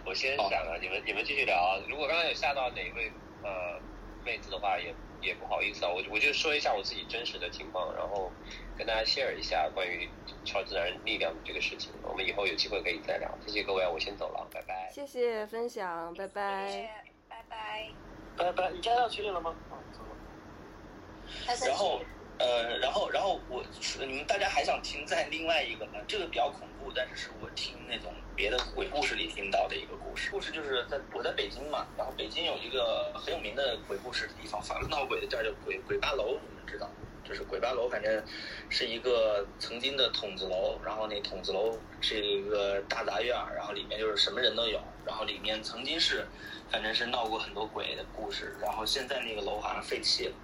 [0.04, 1.80] 我先想了，你们你们继续聊。
[1.88, 3.10] 如果刚刚有吓到哪一位
[3.42, 3.80] 呃
[4.24, 4.94] 妹子的话，也。
[5.20, 8.30] 也不好意思啊，我我就说一下我自己真实的情况，然后
[8.76, 10.08] 跟大家 share 一下关于
[10.44, 11.92] 超自然力量这个事情。
[12.02, 13.30] 我们以后有机会可以再聊。
[13.46, 14.90] 谢谢各位，我先走了，拜拜。
[14.92, 16.68] 谢谢分享，拜拜。
[16.68, 16.90] 谢谢，
[17.28, 17.88] 拜拜。
[18.36, 19.54] 拜拜，你加到群里了吗？
[19.70, 21.66] 啊，走了。
[21.66, 22.00] 然后。
[22.42, 23.62] 呃，然后，然后我，
[23.98, 25.98] 你们大家还想听在另外一个呢？
[26.08, 30.30] 这个比较恐怖，但是是我听那种别的鬼故事里听到的一个故事。
[30.30, 36.90] 故事就是在我在北京嘛，然后北京有一个很有名的鬼故事的地方，反正闹鬼的地儿叫鬼鬼八楼，你们知道？
[37.22, 38.24] 就是鬼八楼，反正
[38.68, 46.26] 是一个曾经的筒子楼，然后那筒子楼是一个大杂院，然后里面就是什么人都有，然后里面曾经是，
[46.72, 50.34] 反正是闹过很多鬼的故事，然后现在那个楼好像废弃了。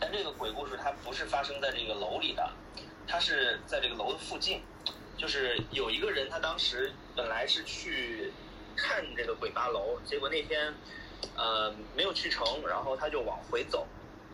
[0.00, 2.50] 但这个鬼故事它不是发生在这个楼里的，
[3.06, 4.62] 它是在这个楼的附近，
[5.16, 8.32] 就是有一个人他当时本来是去
[8.76, 10.74] 看这个鬼八楼，结果那天
[11.36, 13.86] 呃没有去成，然后他就往回走，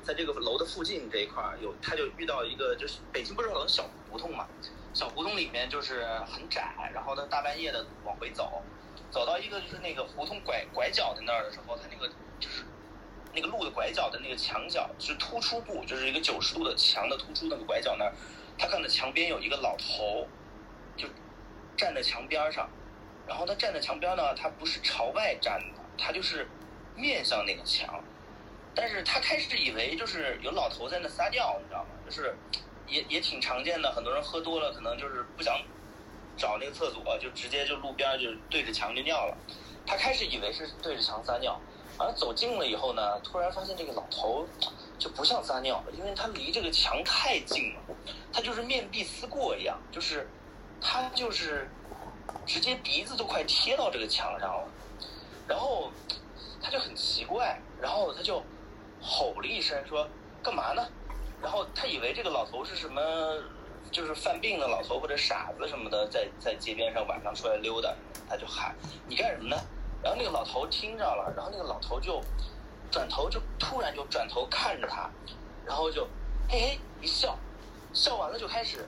[0.02, 4.46] 在这个楼的附近这一块儿有，他就遇到一个，就是北京不是有小胡同嘛，
[4.94, 8.62] 小胡同里面就是很窄，然后他大半夜的往回走，
[9.10, 12.08] 走到一个就是那个胡同拐拐角的那儿的时候，他那个
[12.40, 12.64] 就是
[13.34, 18.12] 那个路的拐角的那个墙角是突出部，就是一个九十度的墙的突出那个拐角那儿，
[18.56, 20.26] 他看到墙边有一个老头，
[21.78, 22.68] 站在墙边上，
[23.26, 26.46] 然后他站在墙边呢，他不是朝外站的，他就是
[26.94, 28.04] 面向那个墙。
[28.74, 31.90] 但是他开始以为就是有老头在那撒尿，你知道吗？
[32.04, 32.36] 就是
[32.86, 35.60] 也也挺常见的，很多人喝多了可能就是不想
[36.36, 39.36] 找那个厕所，就直接就路边就对着墙就尿了。
[39.86, 41.60] 他开始以为是对着墙撒尿，
[41.96, 44.46] 而走近了以后呢，突然发现这个老头
[44.98, 47.80] 就不像撒尿，因为他离这个墙太近了，
[48.32, 50.28] 他就是面壁思过一样，就是
[50.80, 51.68] 他就是
[52.46, 54.68] 直接鼻子都快贴到这个墙上了，
[55.46, 55.90] 然后
[56.62, 58.42] 他就很奇怪，然后他就。
[59.00, 60.08] 吼了一声，说
[60.42, 60.84] ：“干嘛呢？”
[61.40, 63.00] 然后他以为这个老头是什么，
[63.92, 67.94] 就是犯病的老头或者傻子什么的，在在街边上晚上出来溜达，
[68.28, 68.74] 他就喊
[69.06, 69.56] ：“你干什么呢？”
[70.02, 72.20] 然后那个老头听着了，然后那个老头就
[72.90, 75.08] 转头就突然就转头看着他，
[75.64, 76.02] 然后就
[76.48, 77.38] 嘿嘿一笑，
[77.92, 78.84] 笑完了就开始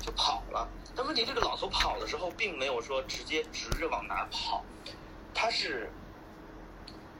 [0.00, 0.68] 就跑了。
[1.02, 4.64] 问题这个老头跑的时候，并没有说直接直着往哪跑，
[5.34, 5.90] 他是。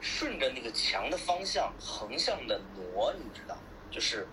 [0.02, 3.54] 顺着那个墙的方向横向的挪，你知道，
[3.90, 4.26] 就是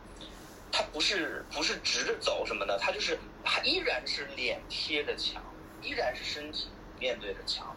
[0.72, 5.44] 他不是不是直着走什么的，他就是他依然是脸贴着墙，
[5.82, 7.76] 依然是身体面对着墙，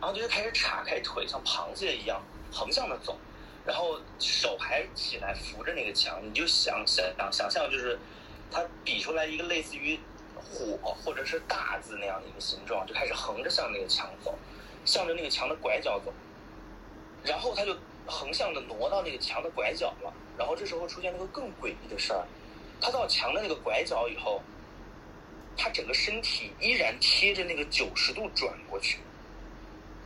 [0.00, 3.18] 然后就开始岔开腿，像螃蟹一样横向的走，
[3.66, 7.98] 然后手还起来扶着那个墙，你就想想想想象，就是
[8.50, 10.00] 他比出来一个类似于
[10.52, 14.38] 火或者是大字那样的一个形状，就开始横着向那个墙走，
[14.84, 16.12] 向着那个墙的拐角走。
[17.24, 22.24] 然后他就横向的挪到那个墙的拐角了，然后这时候出现了个更诡异的事儿，
[22.80, 24.40] 他到墙的那个拐角以后，
[25.56, 28.98] 他整个身体依然贴着那个九十度转过去，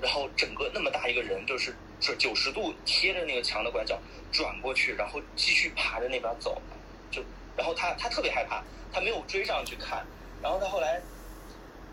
[0.00, 4.00] 然后整个那么大一个人就是转九十度贴着那个墙的拐角
[4.33, 6.62] 转过去，然后继续爬着那边走，
[7.11, 7.22] 就
[7.55, 10.07] 然后他他特别害怕，他没有追上去看，
[10.42, 11.00] 然后他后来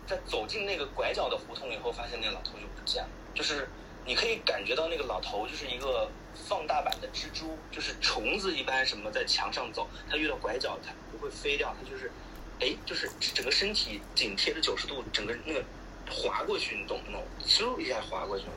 [0.06, 3.68] 在走进那个拐角的胡同以后，发现那个老头就不见了，就是。
[4.06, 6.10] 你可以感觉到那个老头就是一个
[6.48, 12.10] 放大版的蜘蛛，就是虫子一般什么在墙上走，他遇到拐角他不会飞掉，他就是，
[12.58, 15.62] 哎，就是整个身体紧贴着九十度，整个那个
[16.10, 17.22] 滑过去，你懂不懂？
[17.46, 18.52] 嗖一下滑过去了，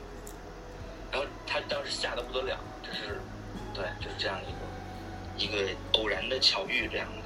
[1.10, 3.20] 然后他当时吓得不得了，就是，
[3.74, 4.40] 对，就是这样
[5.36, 7.21] 一个一个偶然的巧遇这样的。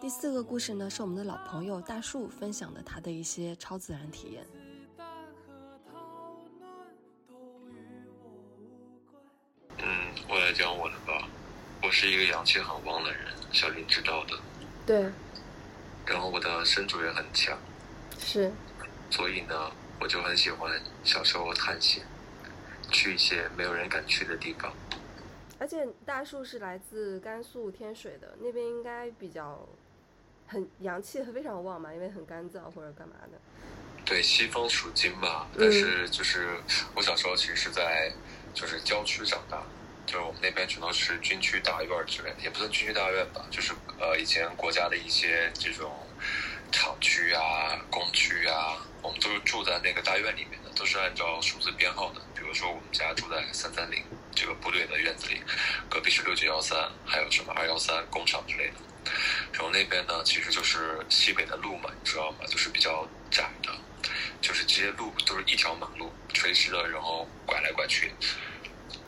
[0.00, 4.46] 第四个故事呢，是我们的老朋友大树分享的他的一些超自然体验。
[9.78, 11.28] 嗯，我来讲我的吧。
[11.82, 14.38] 我是一个阳气很旺的人，小林知道的。
[14.86, 15.10] 对。
[16.06, 17.58] 然后我的身主也很强。
[18.18, 18.52] 是。
[19.10, 22.04] 所以呢，我就很喜欢小时候探险，
[22.92, 24.72] 去一些没有人敢去的地方。
[25.58, 29.68] 而且大树是来自甘肃天水的，那边应该比较。
[30.48, 33.38] 很阳气非常旺嘛，因为很干燥或者干嘛的。
[34.04, 36.58] 对，西方属金嘛，但是就是
[36.94, 38.10] 我小时候其实是在
[38.54, 39.62] 就是郊区长大，
[40.06, 45.92] 就是我们那边全都是军区大院之类的，也不算军区大院吧，就是呃以前国家的一些这种
[46.72, 52.20] 厂区啊、工区啊，我们都是住在那个大院里面的，都是按照数字编号的。
[52.34, 54.02] 比如说我们家住在三三零
[54.34, 55.42] 这个部队的院子里，
[55.90, 58.74] 隔壁是六九幺三，还有什么二幺三工厂之类的。
[59.52, 62.38] 然后那边呢，其实就是西北的路嘛，你知道吗？
[62.46, 63.72] 就是比较窄的，
[64.40, 68.12] 就是这些路都是一条马路，垂直的，然后拐来拐去。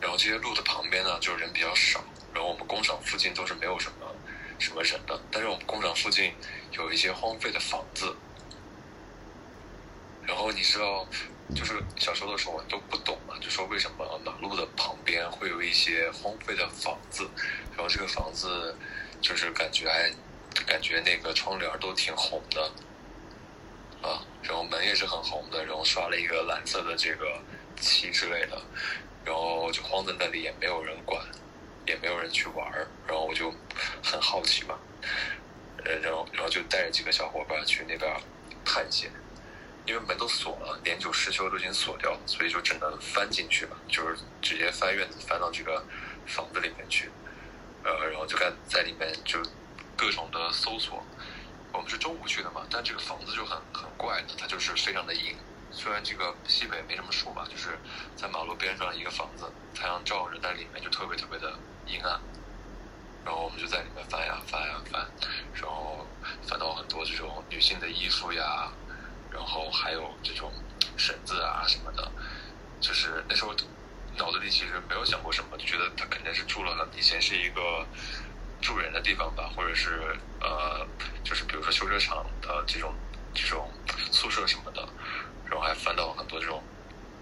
[0.00, 2.02] 然后这些路的旁边呢，就是人比较少。
[2.32, 4.14] 然后我们工厂附近都是没有什么
[4.58, 6.32] 什么人的，但是我们工厂附近
[6.72, 8.16] 有一些荒废的房子。
[10.26, 11.06] 然后你知道，
[11.54, 17.28] 就是小时候的时候我都不懂嘛，就说为什么马路的旁边会有一些荒废的房子，
[17.76, 18.74] 然后这个房子。
[19.20, 20.10] 就是感觉还
[20.66, 22.62] 感觉那个窗帘都挺红的
[24.02, 27.38] 啊，然后门也是很红的，然后刷了一个蓝色的这个
[27.78, 28.60] 漆之类的，
[29.24, 31.22] 然后就荒在那里，也没有人管，
[31.86, 33.52] 也没有人去玩儿，然后我就
[34.02, 34.78] 很好奇嘛，
[35.84, 38.10] 呃，然后然后就带着几个小伙伴去那边
[38.64, 39.10] 探险，
[39.86, 45.84] 因为门都锁了，年久失修都已经锁掉了，所以就只能翻进去嘛，就是直接翻院子翻到这个
[46.26, 47.10] 房子里面去。
[47.84, 49.40] 呃，然后就看在里面就
[49.96, 51.02] 各种的搜索。
[51.72, 55.36] 我们是中午去的嘛，但这个房子就很很怪的，它就是非常的阴，
[55.70, 57.78] 虽然这个西北没什么树吧，就是
[58.16, 61.56] 在马路边上一个房子，太阳照着，但里面就特别特别的
[61.86, 62.20] 阴暗。
[63.24, 65.06] 然后我们就在里面翻呀翻呀翻，
[65.54, 66.06] 然后
[66.42, 68.72] 翻到很多这种女性的衣服呀，
[69.30, 70.50] 然后还有这种
[70.96, 72.10] 绳子啊什么的。
[72.80, 73.54] 就是那时候
[74.16, 77.86] 脑子里其实没有想过什么，就觉得他肯定是住了，以前是一个
[78.60, 80.86] 住人的地方吧，或者是呃，
[81.24, 82.94] 就是比如说修车厂的这种
[83.34, 83.70] 这种
[84.10, 84.88] 宿舍什么的。
[85.50, 86.62] 然后还翻到很多这种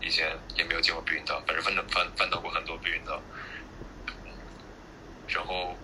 [0.03, 3.19] 以前也没有见过避孕套，反正翻到翻翻到过很多避孕套。
[5.27, 5.75] 然后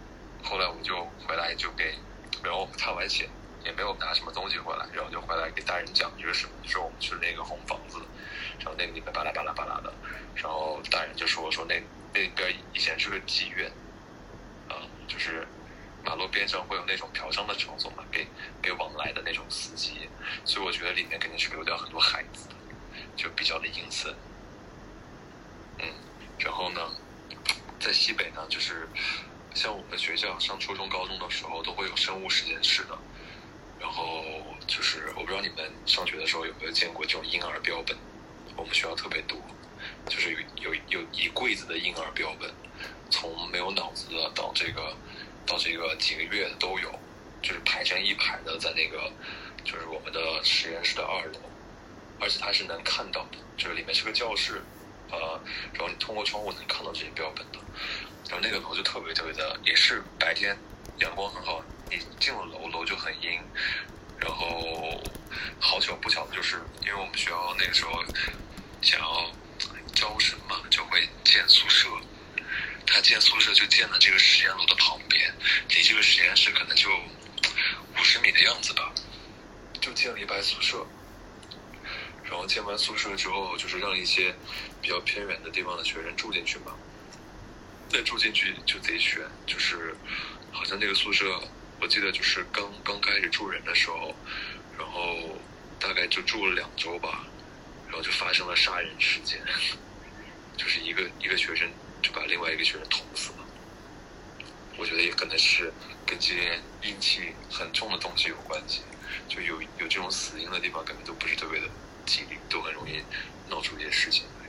[0.42, 0.94] 后来我们就
[1.26, 1.96] 回来就给，
[2.42, 3.30] 然后我们探完险
[3.64, 7.96] 也没有拿什么东西回来，然后就回来给大人讲一个什么，说我们去那个红房子，
[8.58, 9.92] 然后那个里面巴拉巴拉巴拉的，
[10.34, 11.80] 然后大人就说说那
[12.12, 13.70] 那边以前是个妓院，
[14.68, 14.76] 啊，
[15.06, 15.46] 就是
[16.04, 18.26] 马路边上会有那种嫖娼的场所嘛，给
[18.62, 20.08] 给往来的那种司机，
[20.44, 22.54] 所以我觉得里面肯定是流掉很多孩子的，
[23.16, 24.14] 就比较的阴森。
[25.78, 25.88] 嗯，
[26.38, 26.80] 然后呢，
[27.80, 28.88] 在西北呢，就是
[29.54, 32.96] 像我们学校上初中、高中的时候都会有生物实验室的，
[33.78, 34.24] 然后
[34.66, 37.96] 就是我不知道你们上学的时候有没有见过这种婴儿标本，
[38.56, 39.38] 我们学校特别多，
[40.08, 42.50] 就是有有有一柜子的婴儿标本，
[43.10, 44.96] 从没有脑子的到这个
[45.46, 46.90] 到这个几个月的都有，
[47.42, 49.12] 就是排成一排的在那个
[49.64, 51.40] 就是我们的实验室的二楼，
[52.20, 54.62] 而且它是能看到的，就是里面是个教室。
[55.10, 55.38] 呃，
[55.74, 57.58] 然后你通过窗户能看到这些标本的，
[58.28, 60.56] 然后那个楼就特别特别的，也是白天
[60.98, 63.38] 阳光很好，你进了楼楼就很阴，
[64.20, 65.02] 然后
[65.58, 68.04] 好巧不巧的就是，因为我们学校那个时候
[68.80, 69.30] 想要
[69.94, 71.88] 招生嘛，就会建宿舍，
[72.86, 75.34] 他建宿舍就建在这个实验楼的旁边，
[75.68, 78.92] 离这个实验室可能就五十米的样子吧，
[79.80, 80.86] 就建了一排宿舍。
[82.24, 84.34] 然后建完宿舍之后，就是让一些
[84.80, 86.74] 比较偏远的地方的学生住进去嘛。
[87.90, 89.94] 再住进去就得选，就是
[90.50, 91.40] 好像那个宿舍，
[91.84, 94.14] 我记得就是刚刚开始住人的时候，
[94.78, 95.36] 然后
[95.78, 97.26] 大概就住了两周吧，
[97.86, 99.38] 然后就发生了杀人事件，
[100.56, 101.68] 就是一个一个学生
[102.00, 103.44] 就把另外一个学生捅死了。
[104.78, 105.70] 我觉得也可能是
[106.06, 108.80] 跟这些阴气很重的东西有关系，
[109.28, 111.66] 就有有这种死因的地方，感觉都不是特别的。
[112.06, 113.02] 吉利都很容易
[113.50, 114.46] 闹出一些事情来。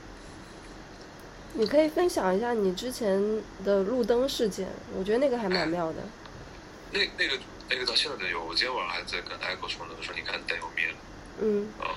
[1.52, 5.98] 你可以分享一下你之前的路灯事件，我觉得那个还蛮 妙的。
[6.96, 7.38] 那那个
[7.68, 10.96] 那个到现在都有，我今天晚上还在跟 Echo 说呢，我说你看灯有灭了。
[11.42, 11.68] 嗯。
[11.78, 11.92] 啊，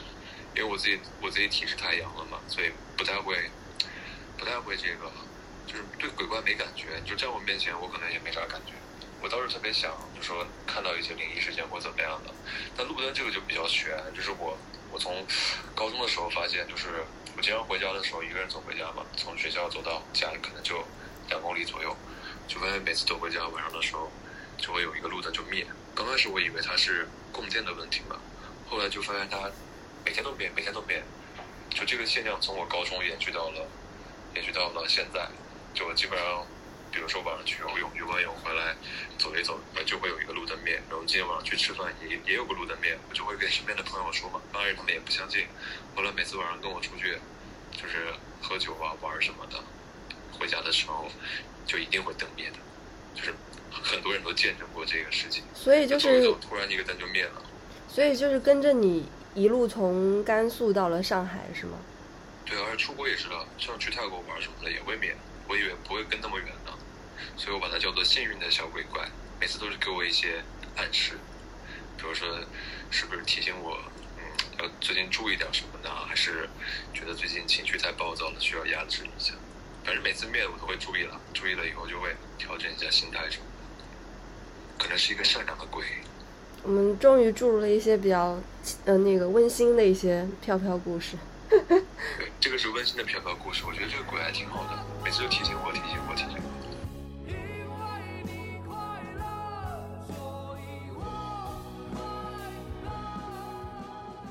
[0.53, 3.49] 因为我自己我自己体质太阳了嘛，所以不太会
[4.37, 5.09] 不太会这个，
[5.65, 8.73] 就是对鬼怪没感觉，就在我面前我可能也没啥感觉。
[9.21, 12.33] 我倒是特别想就说看到一些灵异事件或怎么样的，
[12.75, 14.57] 但路灯这个就比较悬，就是我。
[14.91, 15.23] 我从
[15.75, 16.87] 高中的时候发现，就是
[17.37, 20.83] 我经常回家的时候，一个人走回家嘛，从学校走到家里可能就
[21.29, 21.95] 两公里左右，
[22.47, 24.11] 就发现每次走回家晚上的时候，
[24.59, 25.65] 就会有一个路灯就灭。
[25.95, 28.15] 刚开始我以为它是供电的问题嘛，
[28.69, 29.49] 后来就发现它
[30.05, 31.03] 每天都灭，每天都灭。
[31.69, 33.67] 就这个现象从我高中延续到了
[34.35, 35.27] 延续到了现在，
[35.73, 36.45] 就基本上。
[36.91, 38.75] 比如说晚上去游泳，游完泳回来
[39.19, 40.73] 走一走，就会有一个路灯灭。
[40.89, 44.41] 然后今天晚上去吃饭，也也有个路灯灭，我就会跟身边的朋友说嘛。
[44.51, 45.45] 刚开始他们也不相信，
[45.95, 47.15] 后来每次晚上跟我出去，
[47.73, 49.63] 就是喝酒啊、玩什么的，
[50.31, 51.07] 回家的时候
[51.67, 52.57] 就一定会灯灭的，
[53.13, 53.35] 就是
[53.71, 55.43] 很多人都见证过这个事情。
[55.53, 57.41] 所以就是突然一个灯就灭了。
[57.87, 61.77] 所以就是跟着你一路从甘肃到了上海，是吗？
[62.45, 65.15] 对，而且出国也是的，像去泰国玩什么的也会灭。
[65.47, 66.71] 我以为不会跟那么远呢。
[67.35, 69.07] 所以我把它叫做幸运的小鬼怪，
[69.39, 70.43] 每次都是给我一些
[70.75, 71.13] 暗示，
[71.97, 72.27] 比如说
[72.89, 73.77] 是不是提醒我，
[74.17, 74.23] 嗯，
[74.59, 75.89] 要最近注意点什么呢？
[76.07, 76.49] 还是
[76.93, 79.33] 觉得最近情绪太暴躁了，需要压制一下？
[79.83, 83.58] 反正每次灭我都会注意了，注意了以后就会调整一下心态什么的。
[84.79, 85.83] 可能是一个善良的鬼。
[86.63, 88.35] 我们终于注入了一些比较
[88.85, 91.15] 呃那个温馨的一些飘飘故事。
[91.49, 91.83] 对，
[92.39, 96.41] 这个是温馨的飘飘故事，我觉得这个鬼还挺好的，每次都提醒我，提醒我，提醒我。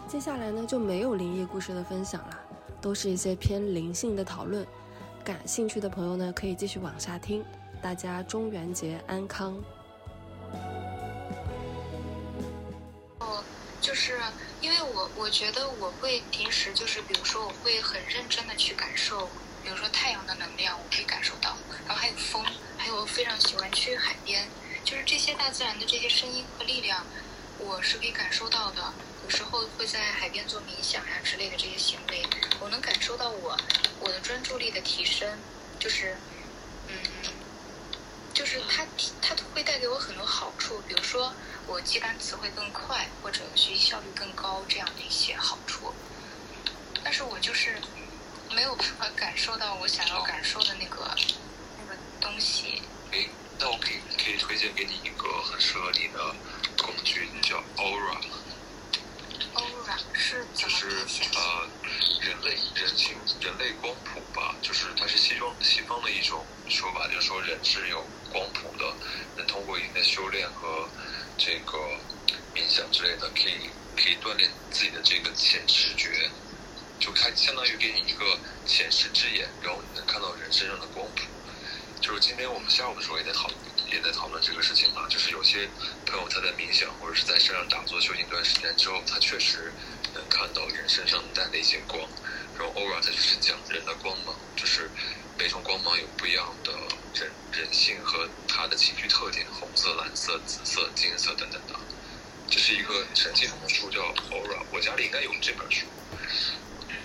[0.09, 2.38] 接下来呢就没有灵异故事的分享了，
[2.80, 4.66] 都是一些偏灵性的讨论。
[5.22, 7.44] 感兴趣的朋友呢可以继续往下听。
[7.82, 9.55] 大家中元节安康。
[13.89, 14.20] 就是
[14.61, 19.26] 因为我我觉得我会平时就是比如说我会很认真的去感受，
[19.64, 22.45] 比如说太阳的能量我可以感受到，然后还有风，
[22.76, 24.47] 还有我非常喜欢去海边，
[24.84, 27.03] 就是这些大自然的这些声音和力量，
[27.57, 28.93] 我是可以感受到的。
[29.24, 32.22] 有时候会在海边做冥想呀之类的这些行为，
[32.61, 33.59] 我能感受到我
[34.01, 35.26] 我的专注力的提升，
[35.80, 36.14] 就是
[36.89, 36.95] 嗯，
[38.39, 38.86] 就是它
[39.20, 41.34] 它会带给我很多好处，比如说
[41.66, 45.93] 我记单词会更快，或者学习效率更高这样的一些好处。
[47.03, 47.76] 但是我就是
[48.55, 51.12] 没有办法感受到我想要感受的那个
[51.78, 52.80] 那个东西。
[53.11, 53.28] 诶，
[53.59, 56.36] 那我可以可以推荐给你一个很适合你的
[56.76, 58.20] 工具，叫 Aura。
[59.55, 60.86] Aura 是就是？
[61.34, 61.68] 呃，
[62.22, 68.97] 人类人性人类光谱吧，就是它是西方西方的一种说法，就是说人是有光谱的，
[69.37, 70.89] 能通过一定的修炼和
[71.37, 71.79] 这个
[72.55, 76.31] 冥想之类的，可以可以锻炼自己的这个前视觉，
[76.99, 81.22] 就它相当于给你一个前视之眼，然后你能看到人身上的光谱。
[82.01, 83.51] 就是今天我们下午的时候也在讨
[83.91, 85.68] 也在讨论这个事情嘛，就是有些
[86.07, 89.72] 朋友他在冥想或者是在山上打坐修行一段时间之后，他确实
[90.14, 92.01] 能看到人身上带的一些光。
[92.57, 94.89] 然后偶尔他就是讲人的光芒，就是
[95.39, 96.72] 每种光芒有不一样的
[97.14, 101.78] 人人性和他的情绪特点，红色、蓝色、紫色、金色等等的。
[102.51, 105.86] 这是一个神奇的书，叫 Aura，我家里应该有这本书。
[106.12, 106.18] 嗯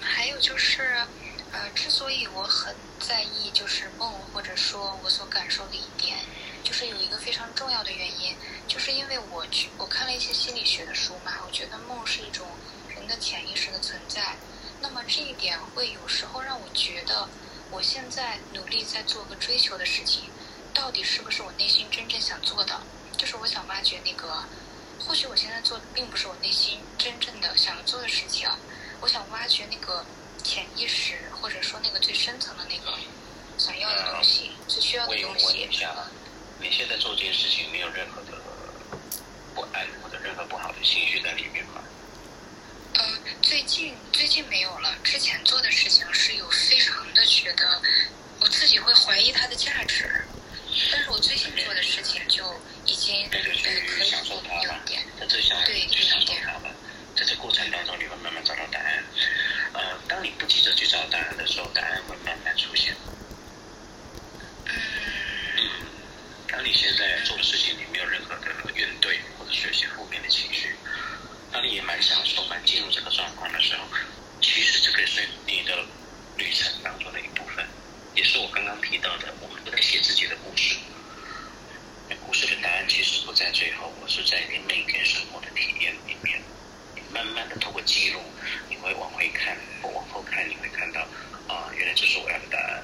[0.02, 1.06] 还有就是，
[1.52, 6.18] 呃，之所以我很在意就是梦，或者说我所感受的一点，
[6.64, 8.36] 就是有一个非常重要的原因，
[8.68, 12.48] 就是因为我去我看了一些心理学的书嘛，我觉得梦是一种
[12.90, 14.36] 人的潜意识的存在。
[14.82, 17.30] 那么这一点会有时候让我觉得，
[17.74, 20.26] 我现在努力在做个追求的事情，
[20.76, 22.80] 到底是不是我内心真正想做的？
[23.18, 24.44] 就是我想挖掘那个，
[25.00, 28.48] 或许我现在做的并不是我内心真正的想要做的事情，
[29.02, 30.06] 我想挖掘那个
[30.44, 32.96] 潜意识，或者说那个最深层的那个
[33.58, 35.72] 想要的东西，最需要的东西问一。
[35.72, 35.96] 下，
[36.60, 38.40] 你现在做这件事情没有任何的
[39.56, 41.82] 不安或者任何不好的情绪在里面吗？
[43.00, 47.82] 嗯，最近最近没有了，之前做的事情是有非常的觉得
[48.40, 50.10] 我自己会怀疑它的价值，
[50.92, 52.42] 但是我最近做的事情就
[52.86, 56.70] 已经可以去享受它吧有一点，在这项对去享受有一点它吧。
[57.18, 59.04] 在这过程当中，你会慢慢找到答案。
[59.74, 62.96] 呃，当你不急着去找答案的时候，答案会慢慢出现。
[64.66, 64.74] 嗯
[66.48, 70.76] 当你现在做的事情，你没有任何的怨怼或者是有些负面的情绪，
[71.54, 73.86] 当你也蛮享受、蛮进入这个状况的时候，
[74.42, 75.86] 其实这个是你的
[76.36, 77.64] 旅程当中的一部分，
[78.16, 80.76] 也是我刚刚提到的，我们都在写自己的故事。
[82.10, 86.42] 那故事的答案其实不在最后，我是在你每天生活的体验里面。
[87.12, 88.20] 慢慢的通过记录，
[88.68, 91.02] 你会往回看或往后看，你会看到
[91.48, 92.84] 啊，原来这是我要的答案。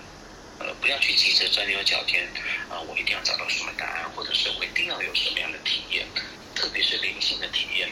[0.60, 2.30] 呃，不要去急着钻牛角尖，
[2.70, 6.06] 啊、我一定要找到什么答案，或者是我一定要有什么样的体验，
[6.54, 7.90] 特别是灵性的体验。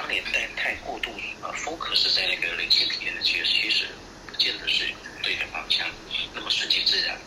[0.00, 1.10] 啊、当你太太过度
[1.42, 3.86] 呃 focus 在那个灵性体验的，其实其实
[4.26, 4.90] 不见得是
[5.22, 5.86] 对的方向。
[6.32, 7.20] 那么顺其自然，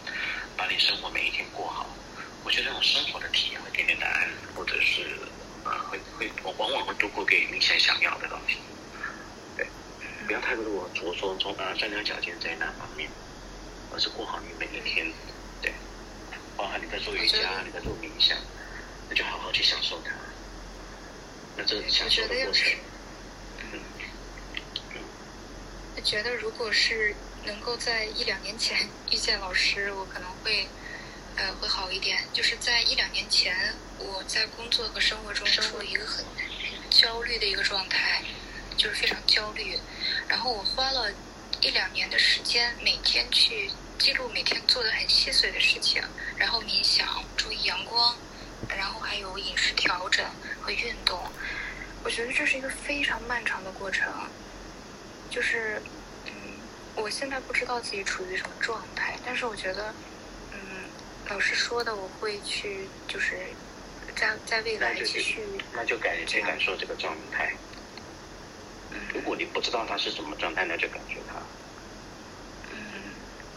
[0.57, 1.95] 把你生活每一天过好，
[2.43, 5.19] 我觉得那种生活的体验会给你答案，或者是
[5.63, 8.57] 啊、会会我往往会度过给你现在想要的东西。
[9.55, 9.67] 对，
[10.25, 13.07] 不要太过着重从啊钻牛角尖在那方面。
[13.91, 15.05] 而是过好你每一天，
[15.61, 15.71] 对，
[16.55, 18.35] 包含你在做瑜伽，你在做冥想，
[19.07, 20.11] 那就好好去享受它。
[21.55, 22.73] 那这个享受的过程，
[23.71, 23.79] 嗯，
[25.95, 30.67] 我觉得如果是能够在一两年前 遇见老师，我可能会
[31.35, 32.23] 呃会好一点。
[32.33, 36.25] 就是在一两年前，我在工作和生活中处于一个很
[36.89, 38.23] 焦虑的一个状态，
[38.75, 39.77] 就是非常焦虑。
[40.27, 41.11] 然后我花了
[41.61, 46.01] 一两年的时间，每天去记录每天做的很细碎的事情，
[46.35, 48.17] 然后冥想，注意阳光，
[48.69, 50.25] 然后还有饮食调整
[50.61, 51.19] 和运动。
[52.03, 54.07] 我觉得这是一个非常漫长的过程。
[55.29, 55.81] 就是，
[56.25, 56.31] 嗯，
[56.95, 59.93] 我现在不知道自己处于什么状态，但是我觉得，
[60.51, 60.59] 嗯，
[61.29, 63.39] 老师说的我会去，就是
[64.15, 65.41] 在在未来那就继续，
[65.73, 67.53] 那就感去感受这个状态。
[69.11, 71.35] 如果你不知道它是什么状态，那就感觉它。
[72.71, 72.77] 嗯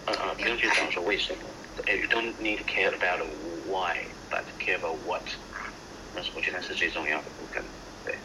[0.07, 1.43] 呃呃，不用去讲说为什么。
[1.87, 3.21] 哎，you don't need to care about
[3.67, 3.99] why,
[4.31, 5.23] but care about what。
[6.15, 7.63] 那是我觉得是最重要的部分。
[8.05, 8.17] 对。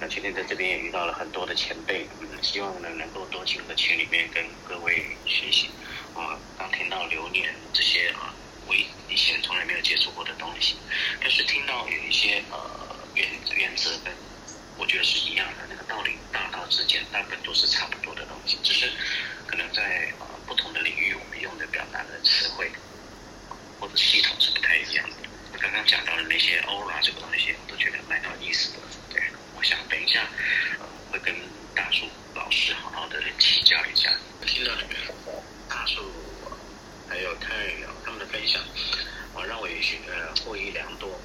[0.00, 5.70] 那今天在这边也遇到了很多的前辈，嗯，希望呢能够多进入群里面跟各位学习。
[6.14, 8.34] 啊，刚听到流年这些啊，
[8.66, 10.76] 我以前从来没有接触过的东西，
[11.20, 13.26] 但是听到有一些呃原
[13.56, 14.12] 原则跟
[14.76, 18.90] 我觉得是一样的，那个道理大道之间大部分都是差不多的东西，只是
[19.46, 22.70] 可能在呃不同的领域，我们用的表达的词汇
[23.80, 24.36] 或者系统。
[25.64, 28.78] 刚刚讲到的那些 ORA 这个东西，我都觉得蛮有意思的。
[29.08, 29.22] 对，
[29.56, 30.20] 我想等一下，
[30.78, 31.34] 呃，会跟
[31.74, 32.04] 大树
[32.34, 34.12] 老师好好的请教一下。
[34.42, 34.94] 我听到你们
[35.66, 36.02] 大树
[37.08, 38.60] 还有太阳他们的分享，
[39.32, 41.18] 啊，让我也许呃获益良多。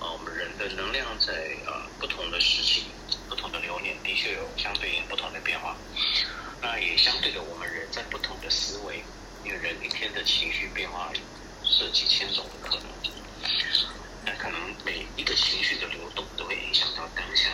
[0.00, 1.32] 啊，我们人的能量在
[1.64, 2.84] 呃不同的时期、
[3.26, 5.74] 不同的流年，的确有相对应不同的变化。
[6.60, 9.02] 那也相对的，我们人在不同的思维，
[9.46, 11.10] 因为人一天的情绪变化
[11.64, 12.86] 是几千种的可能。
[14.28, 17.48] 那可能每一个情绪的流动都会影响到当下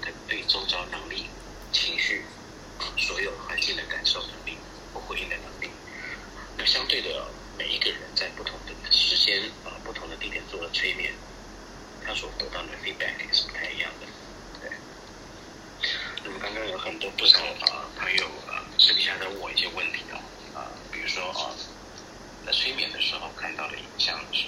[0.00, 1.26] 的对周遭能力、
[1.72, 2.24] 情绪
[2.96, 4.56] 所有环境的感受能力
[4.94, 5.68] 和回应的能力。
[6.56, 7.26] 那相对的，
[7.58, 11.12] 每一个人在不同的时间啊、不同的地点做了催眠，
[12.06, 14.06] 他所得到的 feedback 也是不太一样的。
[14.60, 14.70] 对。
[16.22, 20.22] 那么刚刚有很多不少啊朋友啊私底下在问我一些问题啊
[20.54, 21.50] 啊，比如说啊，
[22.46, 24.46] 在催眠的时候看到的影像是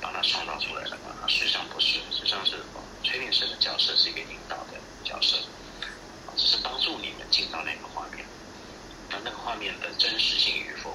[0.00, 2.56] 把它创造出来的啊，实际上不是，实际上是
[3.04, 4.74] 催眠师的角色是一个引导的
[5.04, 5.38] 角色，
[6.36, 8.24] 只是帮助你们进到那个画面。
[9.10, 10.90] 那那个画面的真实性与否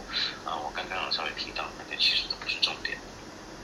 [0.46, 2.98] 啊，我刚刚稍微提到，那个其实都不是重点，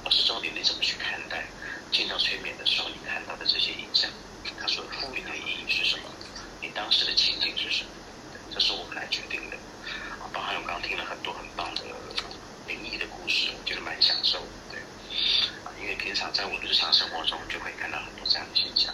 [0.03, 1.45] 而是重点你怎么去看待
[1.91, 4.09] 进到催眠的时候你看到的这些影像。
[4.59, 6.09] 它所赋予的意义是什么？
[6.61, 7.91] 你当时的情景是什么？
[8.51, 9.57] 这是我们来决定的。
[10.19, 11.83] 啊，包含我刚刚听了很多很棒的
[12.67, 14.39] 灵异的故事，我觉得蛮享受。
[15.65, 18.93] 啊，因为平常在我的日常生活中就会看到很多这样的现象。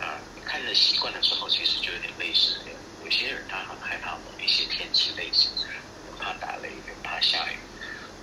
[0.00, 2.60] 啊，看着习惯的时候，其实就有点类似。
[3.04, 5.50] 有些人他很害怕某一些天气类型，
[6.18, 6.70] 怕打雷，
[7.02, 7.56] 怕下雨。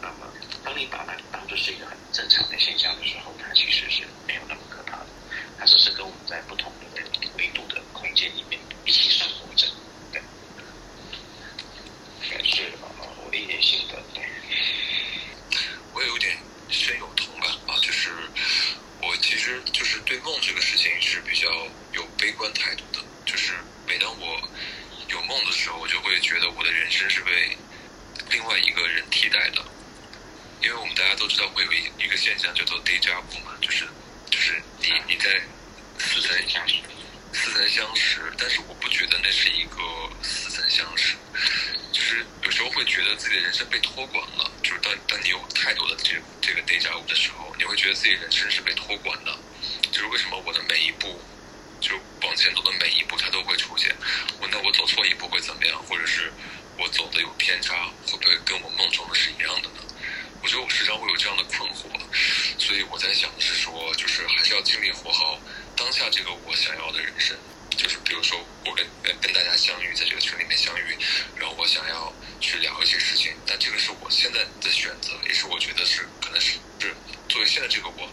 [0.02, 0.32] 那么，
[0.64, 5.08] 当你把它当做是一个很正常的现象的时候，它其实是没有那么可怕的。
[5.58, 7.02] 它只是跟我们在不同的
[7.38, 9.68] 维度的空间里面一起生活着，
[10.12, 10.22] 对。
[12.44, 12.72] 是
[13.24, 13.96] 我的一点心得。
[15.94, 16.38] 我有点
[16.70, 18.12] 深有同感吧，就是
[19.02, 21.50] 我其实就是对梦这个事情是比较
[21.94, 23.54] 有悲观态度的，就是
[23.88, 24.50] 每当我
[25.08, 27.58] 有梦的时候，我就会觉得我的人生是被
[28.30, 29.64] 另外一个人替代的，
[30.62, 33.88] 因为我们大家都知道会有一一个现象叫做 deja vu 嘛，就是
[34.30, 35.42] 就是你你在
[35.98, 36.76] 似曾相识，
[37.32, 39.78] 似曾相识，但是我不觉得那是一个
[40.24, 41.16] 似曾相识，
[41.92, 49.38] 就是有时候会觉得自己的人生被托管了，就是当当你有太多的这这个 deja vu 的时候，你会觉得自己人生是被托管的，
[49.92, 51.22] 就是为什么我的每一步。
[51.82, 51.94] 就
[52.24, 53.96] 往前走的每一步，它都会出现。
[54.40, 55.78] 我那我走错一步会怎么样？
[55.84, 56.32] 或者是
[56.80, 59.84] 我走的有偏差，会不会跟我梦中的是一样的呢？
[60.42, 61.86] 我觉得我时常会有这样的困惑，
[62.58, 65.38] 所以我在想的是说，就是还是要尽力活好
[65.76, 67.38] 当下这个我想要的人生。
[67.78, 68.88] 就是比如说，我跟
[69.22, 70.98] 跟大家相遇，在这个群里面相遇，
[71.36, 76.96] 然后我想要去聊一些事情，但这个是我现在的选择，也是我觉得是可能是是
[77.30, 78.10] 作为现在这个我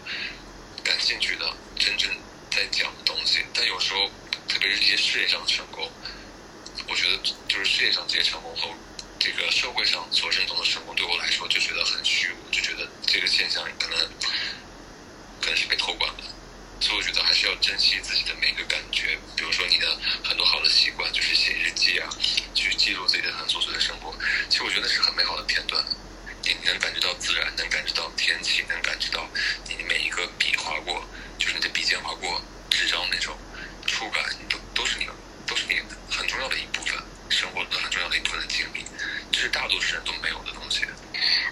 [0.83, 2.11] 感兴趣的真正。
[2.53, 4.05] 在讲的东西，但有时候，
[4.47, 5.91] 特别是一些事业上的成功，
[6.87, 7.17] 我觉得
[7.47, 8.69] 就是事业上这些成功和
[9.19, 13.97] 这个社会上所认同的成功，对我来说就觉得很虚无，就觉得这个现象可能
[15.41, 16.23] 可能是被托管了，
[16.79, 22.07] 所以我觉得还是要珍惜自己的每个感觉，比如说你的很多好的习惯，就是写日记啊，
[22.53, 24.13] 去记录自己的很琐碎的生活，
[24.47, 25.83] 其实我觉得是很美好的片段，
[26.43, 29.27] 你能感觉到自然，能感觉到天气，感觉到
[29.67, 31.03] 你每一个笔划过。
[31.37, 33.35] 就是你的笔尖划过纸张那种
[33.85, 35.05] 触感，都都是你，
[35.45, 36.97] 都是你很重要的一部分，
[37.27, 38.85] 生活的很重要的一部分的经历，
[39.29, 40.85] 这是大多数人都没有的东西。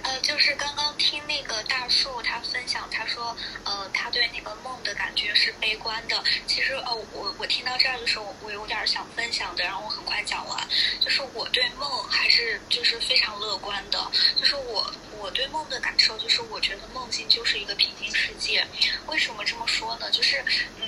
[0.04, 6.24] 呃，就是刚刚听那个大树他分享，他说，呃，他对那个梦的感觉是悲观的。
[6.48, 10.68] 其实，呃，我我听到这儿的时候，我有点想分享的，然后我很快讲完。
[11.00, 14.12] 就是我对梦还是就是非常乐观的。
[14.36, 18.66] 就是我我对梦的感受，就是我觉得梦境就是一个平行世界。
[19.08, 20.10] 为什么这么说呢？
[20.12, 20.44] 就是，
[20.80, 20.88] 嗯。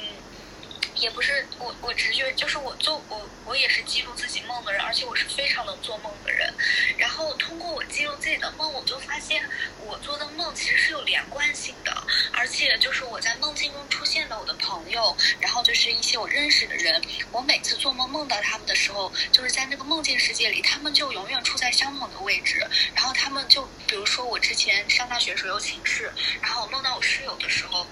[0.96, 6.54] 也不是我，我直觉就是我做我我也是记录自己梦的人，而且我是非常能做梦的人。
[6.98, 9.47] 然后通过我记录自己的梦，我就发现
[9.86, 16.99] 我做的梦其实是有连贯性的，而且就是我在梦境中出现的我的朋友，然后就是一些我认识的人，
[17.32, 22.68] 我每次做梦梦到他们的时候，就是在那个梦境世界里，他们就永远处在相同的位置。
[22.95, 26.11] 然后他们就比如说我之前上大学时候有寝室，
[26.41, 27.86] 然后我梦到我室友的时候。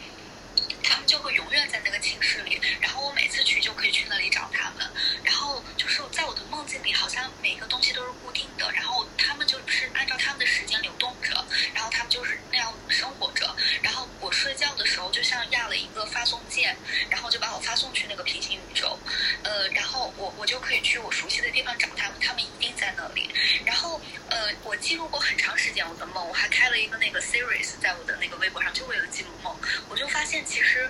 [0.91, 4.85] 他们就会永远在那个寝室里，然后我每次去就可以去那里找他们。
[5.23, 13.55] 然后就是在我的梦境里，好像每个东西都是固定的，然后他们就是按照他们的时间流动着，然后他们就是那样生活着。
[13.81, 16.75] 然后我睡觉的时候，就像压了一个发送键，
[17.09, 18.99] 然后就把我发送去那个平行宇宙。
[19.43, 23.29] 呃，然后我我就可以去我熟悉的地方找他们，他们一定在那里。
[23.65, 29.55] 然后呃，我记录过很长时间我的梦，我还开了一个那个 series 在我的那个微博上，就为了记录梦。
[29.87, 30.80] 我就发现其实。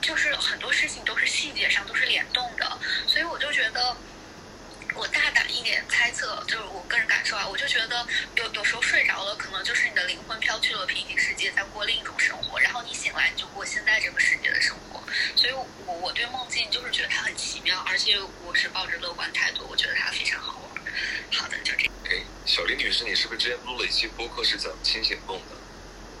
[0.00, 3.96] 就是很多事情都是细节上都是联动的，所以我就觉得，
[4.94, 15.02] 我大胆一点猜测，就是我个人感受啊，我就觉得有有时候睡着了，可能就是你的灵魂飘去了平行世界，在过另一种生活，然后你醒来你就过现在这个世界的生活。
[15.36, 20.82] 所以，我我对梦境就是觉得它很奇妙，而且我是抱着乐观态度，我觉得它非常好玩。
[21.32, 21.92] 好的，就这样。
[22.08, 22.64] 哎，小。
[22.64, 25.56] 林女士，你是不是之前录了一期播客是讲清醒梦的？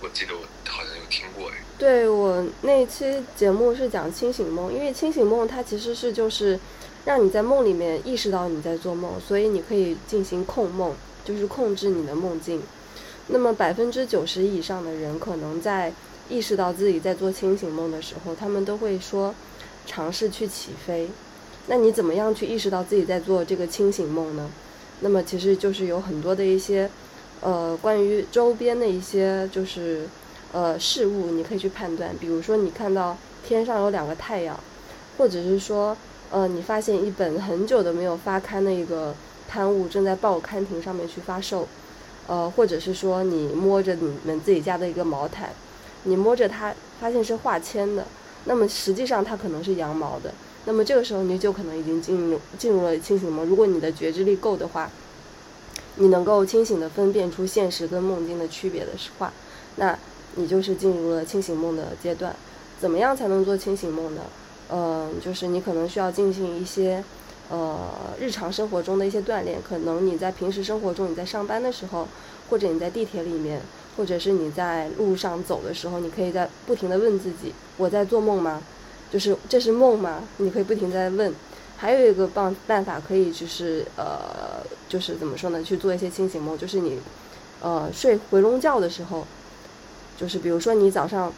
[0.02, 1.54] 我记得我好像有听过哎。
[1.78, 6.58] 对我那期节目是讲清醒梦，因为清醒梦它其实是就是
[7.04, 10.94] 让你在梦里面意识到你在做梦，所以你可以进行控梦，
[11.24, 12.62] 就是控制你的梦境。
[13.28, 15.92] 那么百分之九十以上的人可能在
[16.28, 19.34] 意识到自己在做清醒梦的时候，他们都会说
[19.86, 21.08] 尝试去起飞。
[21.66, 24.50] 那你怎么样去意识到自己在做这个清醒梦呢？
[25.00, 26.90] 那么其实就是有很多的一些，
[27.40, 30.06] 呃，关于周边的一些就是
[30.52, 32.14] 呃事物，你可以去判断。
[32.20, 33.16] 比如说你看到
[33.46, 34.58] 天上有两个太阳，
[35.16, 35.96] 或者是说
[36.30, 39.14] 呃你发现一本很久都没有发刊的一个
[39.48, 41.66] 刊物正在报刊亭上面去发售，
[42.26, 45.50] 呃，或者是说你摸着你们自己家的一个毛毯，
[46.04, 48.04] 你摸着它发现是化纤的，
[48.44, 50.32] 那么实际上它可能是羊毛的。
[50.66, 53.46] 那么这个时候你就可能已经进入进入了清醒梦。
[53.46, 54.90] 如果你的觉知力够的话，
[56.00, 59.30] 你能够清醒的分辨出现实跟梦境的区别的话，
[59.76, 59.96] 那
[60.36, 62.34] 你就是进入了清醒梦的阶段。
[62.80, 64.22] 怎么样才能做清醒梦呢？
[64.70, 67.04] 嗯，就是你可能需要进行一些
[67.50, 67.76] 呃
[68.18, 69.60] 日常生活中的一些锻炼。
[69.62, 72.08] 可能你在平时生活中，你在上班的时候，
[72.48, 73.60] 或者你在地铁里面，
[73.98, 78.62] 或者是你在路上走的时候，你可以在不停的问自己：我在做梦吗？
[79.12, 80.22] 就是这是梦吗？
[80.38, 81.34] 你可以不停在问。
[81.80, 85.64] 还有一个办办法可以就是呃，就是怎么说呢？
[85.64, 86.98] 去做一些清醒梦，就是你
[87.62, 89.26] 呃睡回笼觉的时候，
[90.18, 91.32] 就是比如说你早上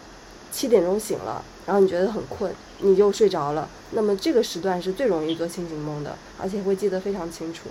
[0.51, 3.69] 七点钟醒了，然后你觉得很困，你就睡着了。
[3.93, 7.69] 那么这个时段是最容易做清醒梦的，而且会记得非常清楚。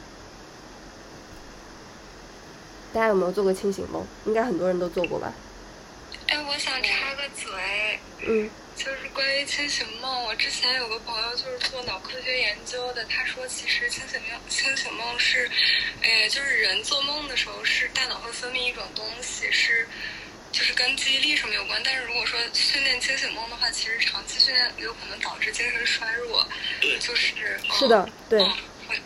[2.93, 4.01] 大家有没有做过清醒梦？
[4.25, 5.33] 应该很多人都做过吧？
[6.31, 7.99] 哎，我想插个嘴。
[8.25, 8.49] 嗯。
[8.73, 15.47] 就是关于清醒梦，我之前有个朋友就是做脑科学研究的，他说其实清醒梦清醒梦是，
[16.01, 19.85] 呃，就是人做梦的时候是大脑会分泌一种东西，是
[20.51, 21.79] 就是跟记忆力什么有关。
[21.83, 26.47] 但是如果说训练清醒梦的话，其实长期训练有可能导致精神衰弱。
[26.79, 27.35] 对，就是
[27.77, 28.41] 是的，对。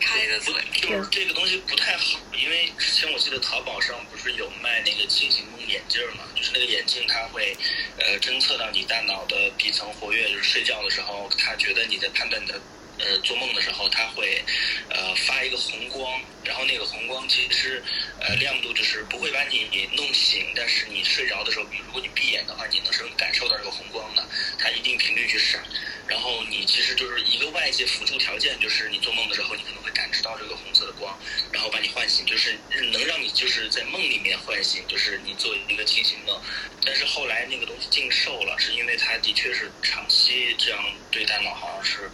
[0.00, 7.56] 插一个嘴，就是这个东西不太好，因为之前我记得淘宝上不是有卖那个清醒梦眼镜嘛，就是那个眼镜它会
[7.98, 12.60] 呃侦测到你大脑的皮层活跃，就是睡觉的时候，它觉得你在判断你的
[12.98, 14.42] 呃做梦的时候，它会
[14.88, 17.82] 呃发一个红光，然后那个红光其实
[18.20, 24.26] 呃亮度就是不会把你弄醒，但是你睡着的时候，比如果你闭眼的话，你能是感受到这个红光的，
[24.58, 25.60] 它一定频率去闪。
[26.08, 31.18] 然后你其实就是一个外界辅助条件，就是你做梦的时候，你可能会感知到这个红色的光，
[31.52, 32.56] 然后把你唤醒，就是
[32.92, 36.40] 能让你就是在梦里面唤醒，就是你做一个清醒梦。
[36.84, 40.80] 但是后来那个东西禁售了，是因为它的确是长期这样
[41.10, 42.10] 对大脑好像是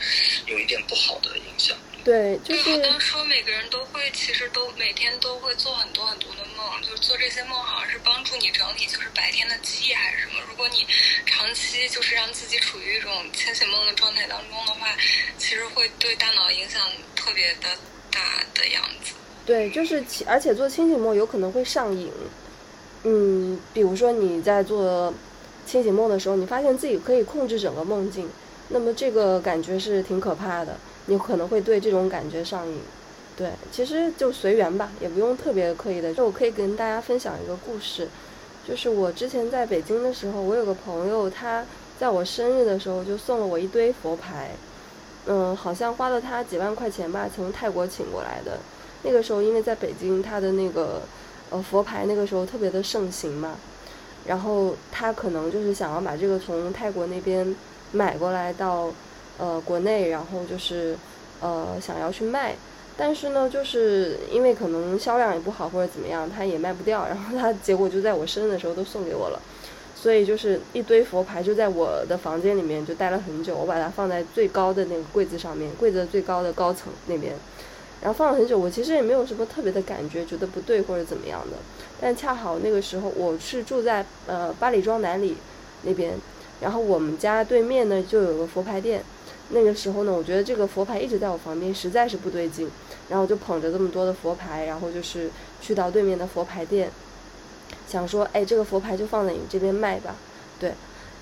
[0.47, 1.77] 有一点不好的影响。
[2.05, 10.43] 对，就是好像说每个人都会，其实都每天都会做很多很多的梦，就是做这些梦好像是帮助你整理就是白天的记忆还是什么。
[10.49, 10.85] 如果你
[11.25, 14.89] 长期就是让自己处于一种清醒梦的状态当中的话，
[15.39, 16.83] 其实会对大脑影响
[17.15, 17.69] 特别的
[18.11, 19.15] 大的样子。
[19.47, 22.11] 对，就是而且做清醒梦有可能会上瘾。
[23.05, 25.15] 嗯，比如说你在做
[25.67, 28.29] 清醒梦的时候，你发现自己可以控制整个梦境，
[28.69, 30.77] 那么这个感觉是挺可怕的。
[31.07, 32.79] 你可能会对这种感觉上瘾，
[33.37, 36.15] 对，其实就随缘吧，也不用特别刻意的。
[36.15, 38.09] 就我可以跟大家分享一个故事，
[38.69, 41.65] 就是我之前在北京的时候，我有个朋友，他
[41.99, 44.51] 在我生日的时候就送了我一堆佛牌，
[45.27, 48.61] 嗯，好像花了他几万块钱吧，从泰国请过来的。
[49.03, 51.03] 那个时候因为在北京，他的那个
[51.51, 53.57] 呃佛牌那个时候特别的盛行嘛，
[54.25, 57.57] 然后他可能就是想要把这个从泰国那边
[57.91, 58.89] 买过来到。
[59.43, 60.97] 呃，国内，然后就是，
[61.41, 62.55] 呃，想要去卖，
[62.97, 69.43] 但是呢，就是因为可能销量也不好或者怎么样，他也卖不掉，然后他结果就在我生日的时候都送给我了，
[69.97, 77.35] 所以就是一堆佛牌就在我的房间里面就待了很久，我把它放在最高的那个柜子上面，柜子最高的高层那边，
[78.01, 81.57] 然后放了很久，我其实也没有什么特别的感觉，觉得不对或者怎么样的，
[82.01, 85.37] 但恰好那个时候我是住在呃八里庄南里
[85.83, 86.15] 那边，
[86.61, 89.03] 然后我们家对面呢就有个佛牌店。
[89.55, 92.71] 那个时候呢，我觉得这个佛牌一直在我旁边，实在是不对劲，
[93.11, 95.31] 然后就捧着这么多的佛牌，然后就是
[95.61, 96.91] 去到对面的佛牌店，
[97.87, 100.17] 想说，哎，这个佛牌就放在你这边卖吧，
[100.59, 100.73] 对。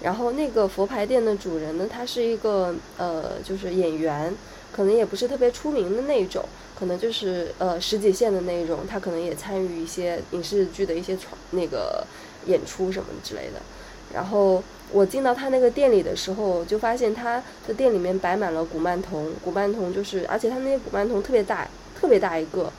[0.03, 4.33] 然后那个佛牌店的主人呢，他是一个呃，就是演员，
[4.72, 6.45] 可能也不是特别出名的那种，
[6.78, 12.07] 可能就是呃十几线的那种，他可能也参与一些影视剧的一些传那个
[12.47, 13.61] 演出什么之类的，
[14.14, 14.62] 然后。
[14.93, 19.32] 我进到他那个店里的时候，就发现他的店里面摆满了古曼童。
[19.45, 21.68] 古曼童就是，而且他那些古曼童特别大，
[21.99, 22.72] 特别大一个，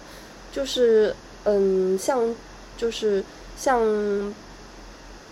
[0.52, 2.36] 就是嗯，像
[2.78, 3.24] 就是
[3.58, 3.82] 像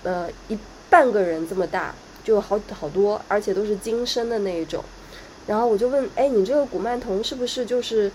[0.04, 0.58] 呃一
[0.90, 4.84] 半个人这么大，就好好多，而且都是金身的那一种。
[5.48, 8.12] 然后我就问，哎，你这个古曼童是不是就是，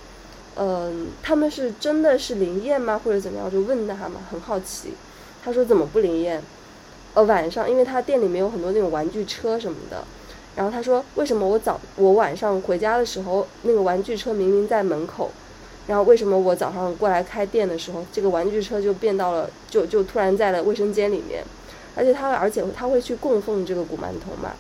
[0.57, 3.47] 嗯，他们是真的是灵验吗，或者怎么样？
[3.47, 4.95] 我就问他嘛，很好奇。
[5.45, 6.43] 他说怎么不灵验？
[7.15, 10.05] 呃，晚上，因为他店里面有很多那种玩具车什么的。
[10.57, 15.31] 然后他说，为什么我早我晚上回家的时候，那个玩具车明明在门口，
[15.89, 21.43] 然后为什么我早上过来开店的时候，这个玩具车就变到了，就就突然在了卫生间里面，
[21.97, 24.53] 而且他而且他会去供奉这个古曼童嘛，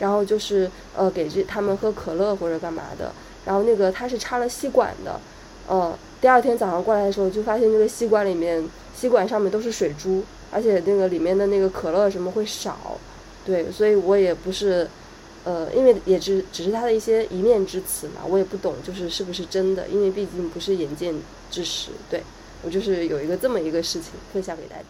[0.00, 3.12] 然后就是呃给这他们喝可乐或者干嘛的，
[3.44, 5.20] 然后那个他是插了吸管的，
[5.68, 8.68] 呃，第二天早上过来的时候就发现这个吸管里面。
[8.96, 12.98] 吸管上面都是水珠，而且那个里面的那个可乐什么会少，
[13.44, 14.88] 对，所以我也不是，
[15.44, 21.14] 呃，因为也只只是他的一些一面之词嘛，我也不懂就是是不是真的，因为毕竟不是眼见
[21.50, 22.22] 之实，对
[22.62, 24.84] 我就是有一个这么一个事情分享给大家。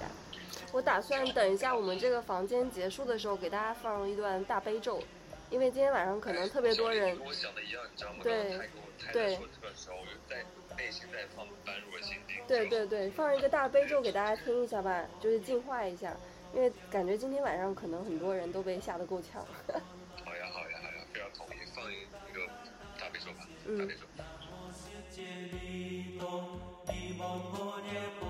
[0.72, 5.02] 我打算等一下我们这个房间结束的时候给大家放一段大悲咒，
[5.50, 7.16] 因为今天晚上可能特别多人。
[7.16, 8.18] 跟我想的一样，你知道吗？
[8.22, 8.60] 对
[9.12, 9.38] 对。
[12.46, 16.16] 对对对，放一个大悲咒给大家听一下吧，就是净化一下，
[16.54, 19.44] 因为感觉今天晚上可能很多人都被吓得够呛。
[20.24, 21.96] 好呀好呀好呀，非常同意，放一
[22.32, 22.46] 个
[22.98, 24.06] 大悲咒吧，大悲咒。
[27.18, 28.25] 萨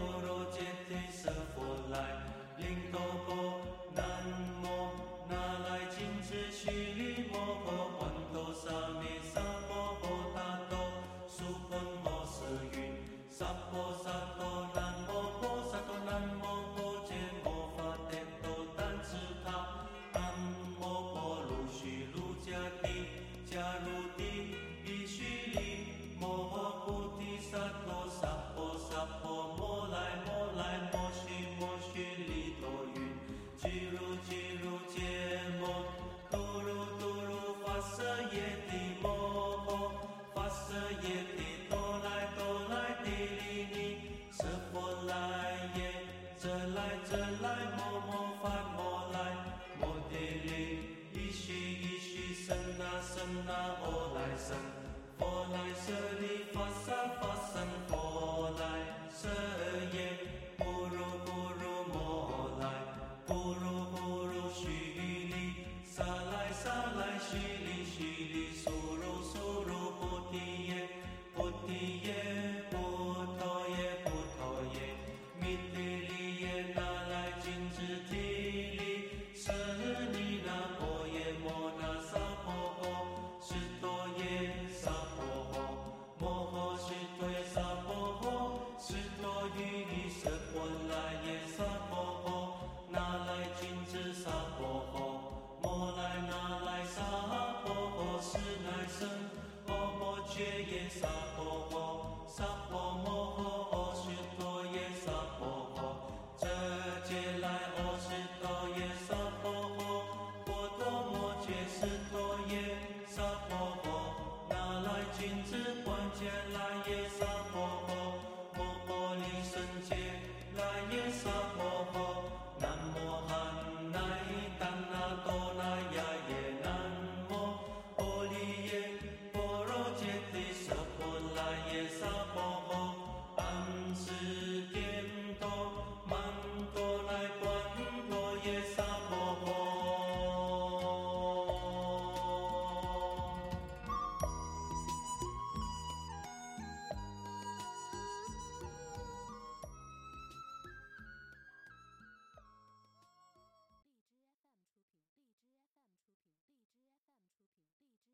[100.68, 101.25] against all.